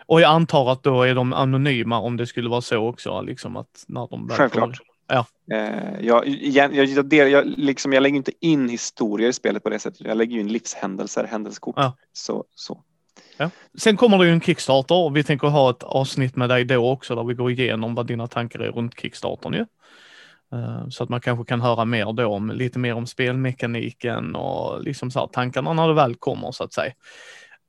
Och 0.06 0.20
jag 0.20 0.30
antar 0.30 0.72
att 0.72 0.82
då 0.82 1.02
är 1.02 1.14
de 1.14 1.32
anonyma 1.32 1.98
om 1.98 2.16
det 2.16 2.26
skulle 2.26 2.48
vara 2.48 2.60
så 2.60 2.88
också, 2.88 3.20
liksom 3.20 3.56
att 3.56 3.84
när 3.88 4.08
de 4.08 4.28
Självklart. 4.28 4.80
Ja. 5.06 5.26
Eh, 5.52 6.00
jag, 6.00 6.28
jag, 6.28 6.74
jag, 6.74 7.12
jag, 7.30 7.46
liksom, 7.46 7.92
jag 7.92 8.02
lägger 8.02 8.16
inte 8.16 8.32
in 8.40 8.68
historier 8.68 9.28
i 9.28 9.32
spelet 9.32 9.62
på 9.62 9.70
det 9.70 9.78
sättet. 9.78 10.00
Jag 10.00 10.16
lägger 10.16 10.38
in 10.38 10.48
livshändelser, 10.48 11.24
händelsekort. 11.24 11.74
Ja. 11.78 11.96
Så, 12.12 12.44
så. 12.54 12.82
Ja. 13.36 13.50
Sen 13.78 13.96
kommer 13.96 14.18
det 14.18 14.26
ju 14.26 14.32
en 14.32 14.40
Kickstarter 14.40 14.94
och 14.94 15.16
vi 15.16 15.24
tänker 15.24 15.48
ha 15.48 15.70
ett 15.70 15.82
avsnitt 15.82 16.36
med 16.36 16.48
dig 16.48 16.64
då 16.64 16.90
också 16.90 17.14
där 17.14 17.24
vi 17.24 17.34
går 17.34 17.50
igenom 17.50 17.94
vad 17.94 18.06
dina 18.06 18.26
tankar 18.26 18.60
är 18.60 18.70
runt 18.70 19.00
Kickstartern 19.00 19.52
ju. 19.52 19.66
Eh, 20.52 20.88
så 20.88 21.04
att 21.04 21.08
man 21.08 21.20
kanske 21.20 21.44
kan 21.44 21.60
höra 21.60 21.84
mer 21.84 22.12
då 22.12 22.26
om 22.26 22.50
lite 22.50 22.78
mer 22.78 22.94
om 22.94 23.06
spelmekaniken 23.06 24.34
och 24.36 24.82
liksom 24.82 25.10
så 25.10 25.20
här, 25.20 25.26
tankarna 25.26 25.72
när 25.72 25.88
det 25.88 25.94
väl 25.94 26.14
kommer 26.14 26.52
så 26.52 26.64
att 26.64 26.72
säga. 26.72 26.92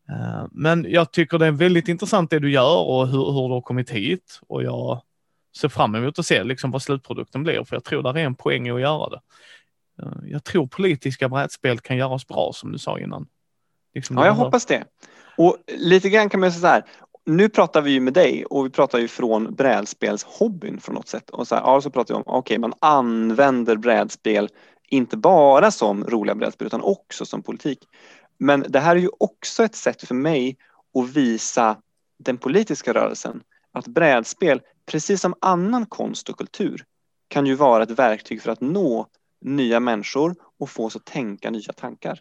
Eh, 0.10 0.45
men 0.52 0.86
jag 0.89 1.12
tycker 1.12 1.38
det 1.38 1.45
är 1.45 1.52
väldigt 1.52 1.88
intressant 1.88 2.30
det 2.30 2.39
du 2.39 2.52
gör 2.52 2.78
och 2.78 3.08
hur, 3.08 3.32
hur 3.32 3.47
du 3.47 3.54
har 3.54 3.62
kommit 3.62 3.89
hit 3.89 4.39
och 4.47 4.63
jag 4.63 5.02
ser 5.58 5.69
fram 5.69 5.95
emot 5.95 6.19
att 6.19 6.26
se 6.26 6.43
liksom 6.43 6.71
vad 6.71 6.82
slutprodukten 6.82 7.43
blir, 7.43 7.63
för 7.63 7.76
jag 7.76 7.84
tror 7.84 8.04
där 8.04 8.17
är 8.17 8.26
en 8.26 8.36
poäng 8.36 8.67
i 8.67 8.71
att 8.71 8.82
göra 8.82 9.10
det. 9.10 9.21
Eh, 10.02 10.32
jag 10.32 10.43
tror 10.43 10.67
politiska 10.67 11.30
brädspel 11.30 11.80
kan 11.80 11.97
göras 11.97 12.28
bra 12.28 12.52
som 12.54 12.71
du 12.71 12.78
sa 12.78 12.99
innan. 12.99 13.28
Liksom 13.95 14.17
ja, 14.17 14.26
jag 14.26 14.34
hoppas 14.34 14.65
det. 14.65 14.84
Och 15.38 15.58
lite 15.67 16.10
grann 16.10 16.30
kan 16.30 16.39
man 16.39 16.52
säga 16.52 16.62
så 16.62 16.67
här, 16.67 16.84
nu 17.26 17.50
pratar 17.50 17.82
vi 17.82 17.91
ju 17.91 18.00
med 18.00 18.13
dig 18.13 18.46
och 18.46 18.65
vi 18.65 18.69
pratar 18.69 19.00
ju 19.00 19.08
från 19.08 19.56
brädspelshobbyn 19.56 20.78
på 20.78 20.91
något 20.91 21.08
sätt. 21.08 21.30
Och 21.30 21.48
så, 21.48 21.56
här, 21.56 21.62
ja, 21.62 21.82
så 21.82 21.89
pratar 21.89 22.13
vi 22.13 22.17
om, 22.17 22.24
okej, 22.26 22.39
okay, 22.39 22.58
man 22.58 22.74
använder 22.80 23.76
brädspel 23.76 24.50
inte 24.89 25.17
bara 25.17 25.72
som 25.72 26.04
roliga 26.04 26.36
brädspel 26.36 26.67
utan 26.67 26.82
också 26.82 27.26
som 27.26 27.43
politik. 27.43 27.80
Men 28.38 28.65
det 28.69 28.80
här 28.80 28.96
är 28.96 29.00
ju 29.00 29.10
också 29.19 29.63
ett 29.63 29.76
sätt 29.76 30.08
för 30.08 30.15
mig 30.15 30.58
att 31.00 31.10
visa 31.10 31.78
den 32.19 32.38
politiska 32.38 32.93
rörelsen 32.93 33.41
att 33.72 33.88
brädspel 33.88 34.62
precis 34.86 35.22
som 35.22 35.36
annan 35.41 35.86
konst 35.86 36.30
och 36.30 36.38
kultur, 36.38 36.86
kan 37.28 37.46
ju 37.46 37.56
vara 37.56 37.84
ett 37.84 38.00
verktyg 38.00 38.41
för 38.41 38.52
att 38.52 38.62
nå 38.62 39.08
nya 39.41 39.80
människor 39.80 40.36
och 40.60 40.69
få 40.69 40.86
oss 40.86 40.96
att 40.96 41.06
tänka 41.06 41.50
nya 41.50 41.74
tankar. 41.74 42.19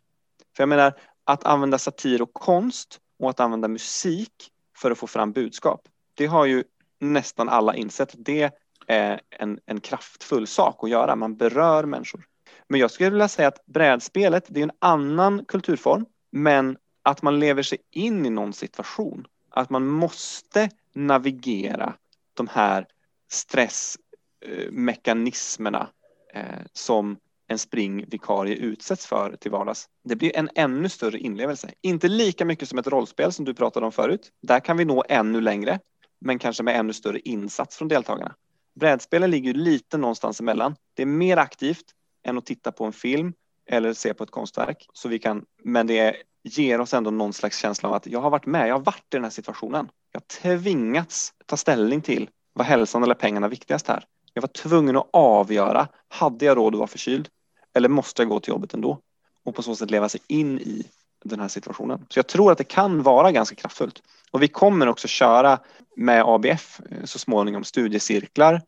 För 0.57 0.63
jag 0.63 0.69
menar, 0.69 0.93
att 1.25 1.45
använda 1.45 1.79
satir 1.79 2.23
och 2.23 2.35
konst 2.35 3.01
och 3.19 3.31
att 3.31 3.41
använda 3.41 3.69
musik 3.69 4.51
för 4.77 4.91
att 4.91 4.99
få 4.99 5.07
fram 5.07 5.33
budskap, 5.33 5.89
det 6.15 6.27
har 6.27 6.47
ju 6.47 6.65
nästan 7.01 7.49
alla 7.49 7.75
insett. 7.75 8.15
Det 8.19 8.51
är 8.87 9.21
en, 9.31 9.61
en 9.67 9.81
kraftfull 9.81 10.47
sak 10.47 10.85
att 10.85 10.91
göra. 10.91 11.17
Man 11.17 11.37
berör 11.37 11.85
människor. 11.85 12.25
Men 12.69 12.81
jag 12.81 12.91
skulle 12.91 13.11
vilja 13.11 13.29
säga 13.29 13.49
att 13.49 13.67
brädspelet, 13.67 14.45
det 14.49 14.61
är 14.61 14.65
en 14.65 14.73
annan 14.79 15.45
kulturform, 15.45 16.07
men 16.31 16.77
att 17.03 17.23
man 17.23 17.41
lever 17.41 17.63
sig 17.63 17.79
in 17.91 18.27
i 18.27 18.31
någon 18.31 18.53
situation. 18.53 19.27
Att 19.51 19.71
man 19.71 19.87
måste 19.87 20.71
navigera 20.95 21.95
de 22.35 22.49
här 22.49 22.87
stressmekanismerna 23.31 25.89
eh, 26.35 26.61
som 26.73 27.17
en 27.53 27.59
springvikarie 27.59 28.57
utsätts 28.57 29.07
för 29.07 29.37
till 29.37 29.51
vardags. 29.51 29.89
Det 30.05 30.17
blir 30.17 30.37
en 30.37 30.51
ännu 30.55 30.89
större 30.89 31.19
inlevelse. 31.19 31.71
Inte 31.83 32.09
lika 32.09 32.45
mycket 32.45 32.69
som 32.69 32.79
ett 32.79 32.87
rollspel 32.87 33.33
som 33.33 33.45
du 33.45 33.55
pratade 33.55 33.87
om 33.87 33.93
förut. 33.93 34.31
Där 34.43 34.61
kan 34.61 34.77
vi 34.77 34.85
nå 34.85 35.05
ännu 35.09 35.41
längre, 35.41 35.81
men 36.21 36.39
kanske 36.39 36.63
med 36.63 36.77
ännu 36.77 36.93
större 36.93 37.19
insats 37.19 37.77
från 37.77 37.89
deltagarna. 37.89 38.35
Brädspelen 38.81 39.31
ligger 39.31 39.55
lite 39.55 39.99
någonstans 39.99 40.41
emellan. 40.41 40.75
Det 40.95 41.03
är 41.03 41.07
mer 41.07 41.37
aktivt 41.37 41.85
än 42.27 42.39
att 42.39 42.47
titta 42.47 42.73
på 42.73 42.85
en 42.85 42.93
film 42.93 43.33
eller 43.71 43.93
se 43.93 44.15
på 44.15 44.25
ett 44.25 44.31
konstverk. 44.31 44.87
Så 44.93 45.09
vi 45.09 45.19
kan, 45.19 45.45
men 45.65 45.87
det 45.87 46.17
ger 46.45 46.81
oss 46.81 46.95
ändå 46.95 47.11
någon 47.11 47.33
slags 47.33 47.59
känsla 47.59 47.89
av 47.89 47.95
att 47.95 48.07
jag 48.07 48.21
har 48.21 48.31
varit 48.31 48.47
med, 48.47 48.69
jag 48.69 48.75
har 48.75 48.85
varit 48.85 49.15
i 49.15 49.17
den 49.17 49.25
här 49.25 49.31
situationen. 49.31 49.89
Jag 50.13 50.21
har 50.21 50.59
tvingats 50.59 51.33
ta 51.47 51.57
ställning 51.57 52.01
till 52.01 52.31
vad 52.53 52.67
hälsan 52.67 53.03
eller 53.03 53.15
pengarna 53.15 53.49
viktigast 53.49 53.89
här? 53.89 54.05
Jag 54.35 54.43
var 54.43 54.49
tvungen 54.49 54.97
att 54.97 55.09
avgöra, 55.13 55.89
hade 56.09 56.45
jag 56.45 56.57
råd 56.57 56.75
att 56.75 56.79
vara 56.79 56.87
förkyld 56.87 57.29
eller 57.75 57.89
måste 57.89 58.23
jag 58.23 58.29
gå 58.29 58.41
till 58.41 58.51
jobbet 58.51 58.75
ändå? 58.75 58.99
Och 59.45 59.55
på 59.55 59.63
så 59.63 59.77
sätt 59.77 59.91
leva 59.91 60.09
sig 60.09 60.21
in 60.27 60.59
i 60.59 60.87
den 61.25 61.41
här 61.41 61.49
situationen. 61.49 62.07
Så 62.09 62.19
jag 62.19 62.27
tror 62.27 62.53
att 62.53 62.59
det 62.59 62.65
kan 62.65 63.03
vara 63.03 63.33
ganska 63.33 63.57
kraftfullt. 63.57 64.03
Och 64.31 64.43
vi 64.43 64.49
kommer 64.49 64.89
också 64.89 65.09
köra 65.09 65.59
med 65.97 66.23
ABF 66.27 66.81
eh, 66.91 67.05
så 67.05 67.19
småningom 67.19 67.65
studiecirklar 67.65 68.63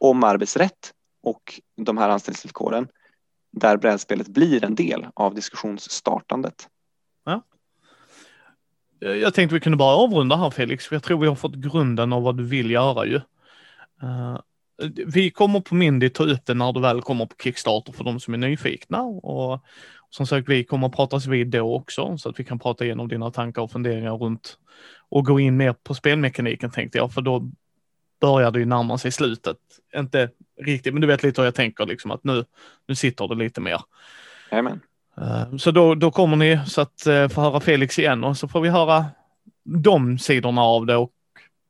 om 0.00 0.24
arbetsrätt 0.24 0.92
och 1.22 1.60
de 1.76 1.98
här 1.98 2.08
anställningsvillkoren 2.08 2.88
där 3.52 3.76
brädspelet 3.76 4.28
blir 4.28 4.64
en 4.64 4.74
del 4.74 5.06
av 5.14 5.34
diskussionsstartandet. 5.34 6.68
Ja. 7.24 7.42
Eh, 9.04 9.10
jag 9.10 9.34
tänkte 9.34 9.54
vi 9.54 9.60
kunde 9.60 9.78
bara 9.78 9.96
avrunda 9.96 10.36
här 10.36 10.50
Felix, 10.50 10.86
för 10.86 10.96
jag 10.96 11.02
tror 11.02 11.18
vi 11.18 11.26
har 11.26 11.34
fått 11.34 11.54
grunden 11.54 12.12
av 12.12 12.22
vad 12.22 12.36
du 12.36 12.44
vill 12.44 12.70
göra 12.70 13.06
ju. 13.06 13.16
Eh, 14.02 14.40
vi 15.06 15.30
kommer 15.30 15.60
på 15.60 15.74
Mindy 15.74 16.08
ta 16.08 16.24
upp 16.24 16.46
det 16.46 16.54
när 16.54 16.72
du 16.72 16.80
väl 16.80 17.02
kommer 17.02 17.26
på 17.26 17.34
Kickstarter 17.42 17.92
för 17.92 18.04
de 18.04 18.20
som 18.20 18.34
är 18.34 18.38
nyfikna 18.38 19.02
och 19.02 19.64
som 20.10 20.26
sagt 20.26 20.48
vi 20.48 20.64
kommer 20.64 20.86
att 20.86 20.96
pratas 20.96 21.26
vid 21.26 21.46
då 21.46 21.74
också 21.74 22.18
så 22.18 22.28
att 22.28 22.40
vi 22.40 22.44
kan 22.44 22.58
prata 22.58 22.84
igenom 22.84 23.08
dina 23.08 23.30
tankar 23.30 23.62
och 23.62 23.70
funderingar 23.70 24.12
runt 24.12 24.58
och 25.08 25.26
gå 25.26 25.40
in 25.40 25.56
mer 25.56 25.72
på 25.72 25.94
spelmekaniken 25.94 26.70
tänkte 26.70 26.98
jag 26.98 27.12
för 27.12 27.20
då 27.20 27.50
börjar 28.20 28.50
det 28.50 28.58
ju 28.58 28.64
närma 28.64 28.98
sig 28.98 29.12
slutet. 29.12 29.56
Inte 29.96 30.30
riktigt, 30.60 30.94
men 30.94 31.00
du 31.00 31.06
vet 31.06 31.22
lite 31.22 31.40
hur 31.40 31.46
jag 31.46 31.54
tänker 31.54 31.86
liksom 31.86 32.10
att 32.10 32.24
nu, 32.24 32.44
nu 32.88 32.94
sitter 32.94 33.28
det 33.28 33.34
lite 33.34 33.60
mer. 33.60 33.80
Amen. 34.50 34.80
Eh, 35.16 35.56
så 35.56 35.70
då, 35.70 35.94
då 35.94 36.10
kommer 36.10 36.36
ni 36.36 36.60
så 36.66 36.80
att 36.80 37.06
uh, 37.06 37.28
få 37.28 37.40
höra 37.40 37.60
Felix 37.60 37.98
igen 37.98 38.24
och 38.24 38.36
så 38.36 38.48
får 38.48 38.60
vi 38.60 38.68
höra 38.68 39.04
de 39.64 40.18
sidorna 40.18 40.62
av 40.62 40.86
det 40.86 40.96
och 40.96 41.10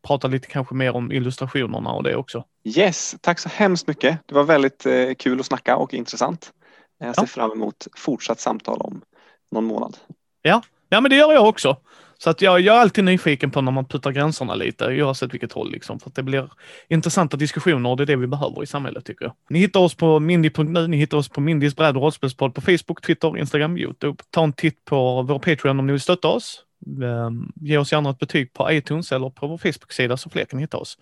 prata 0.07 0.29
lite 0.29 0.49
kanske 0.49 0.75
mer 0.75 0.97
om 0.97 1.13
illustrationerna 1.13 1.93
och 1.93 2.03
det 2.03 2.17
också. 2.17 2.45
Yes, 2.65 3.17
tack 3.21 3.39
så 3.39 3.49
hemskt 3.49 3.87
mycket. 3.87 4.19
Det 4.27 4.35
var 4.35 4.45
väldigt 4.45 4.87
uh, 4.87 5.15
kul 5.15 5.41
att 5.41 5.47
snacka 5.47 5.77
och 5.77 5.95
intressant. 5.95 6.53
Jag 6.99 7.15
ser 7.15 7.23
ja. 7.23 7.27
fram 7.27 7.53
emot 7.53 7.87
fortsatt 7.97 8.41
samtal 8.41 8.81
om 8.81 9.03
någon 9.51 9.65
månad. 9.65 9.97
Ja, 10.43 10.63
ja 10.89 11.01
men 11.01 11.11
det 11.11 11.17
gör 11.17 11.33
jag 11.33 11.49
också. 11.49 11.77
Så 12.23 12.31
att 12.31 12.43
jag, 12.43 12.61
jag 12.61 12.77
är 12.77 12.81
alltid 12.81 13.05
nyfiken 13.05 13.51
på 13.51 13.61
när 13.61 13.73
man 13.73 13.85
puttar 13.85 14.13
gränserna 14.13 14.55
lite, 14.55 15.03
oavsett 15.03 15.35
vilket 15.35 15.53
håll 15.53 15.71
liksom, 15.73 16.01
för 16.01 16.09
att 16.09 16.15
det 16.15 16.23
blir 16.23 16.51
intressanta 16.89 17.37
diskussioner 17.37 17.91
och 17.91 17.97
det 17.97 18.05
är 18.05 18.07
det 18.07 18.17
vi 18.17 18.27
behöver 18.27 18.63
i 18.63 18.67
samhället 18.67 19.05
tycker 19.05 19.25
jag. 19.25 19.35
Ni 19.51 19.59
hittar 19.59 19.81
oss 19.81 19.95
på 19.95 20.21
mindy.nu, 20.21 20.87
ni 20.87 20.97
hittar 20.97 21.19
oss 21.19 21.29
på 21.29 21.41
Mindys 21.41 21.77
bräd 21.77 21.97
och 21.97 22.03
rollspelspodd 22.03 22.55
på 22.55 22.61
Facebook, 22.61 23.03
Twitter, 23.07 23.39
Instagram, 23.39 23.79
Youtube. 23.79 24.23
Ta 24.31 24.45
en 24.45 24.53
titt 24.53 24.85
på 24.85 25.23
vår 25.23 25.39
Patreon 25.39 25.79
om 25.79 25.87
ni 25.87 25.93
vill 25.93 26.01
stötta 26.01 26.29
oss. 26.29 26.65
Ehm, 26.87 27.53
ge 27.61 27.79
oss 27.79 27.93
gärna 27.93 28.11
ett 28.11 28.19
betyg 28.19 28.53
på 28.53 28.73
iTunes 28.73 29.13
eller 29.13 29.31
på 29.31 29.47
vår 29.47 29.59
Facebook-sida 29.59 30.17
så 30.17 30.31
fler 30.31 30.45
kan 30.45 30.59
hitta 30.59 30.77
oss. 30.77 30.99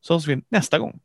Så 0.00 0.14
hörs 0.14 0.26
vi 0.26 0.42
nästa 0.48 0.78
gång. 0.78 1.00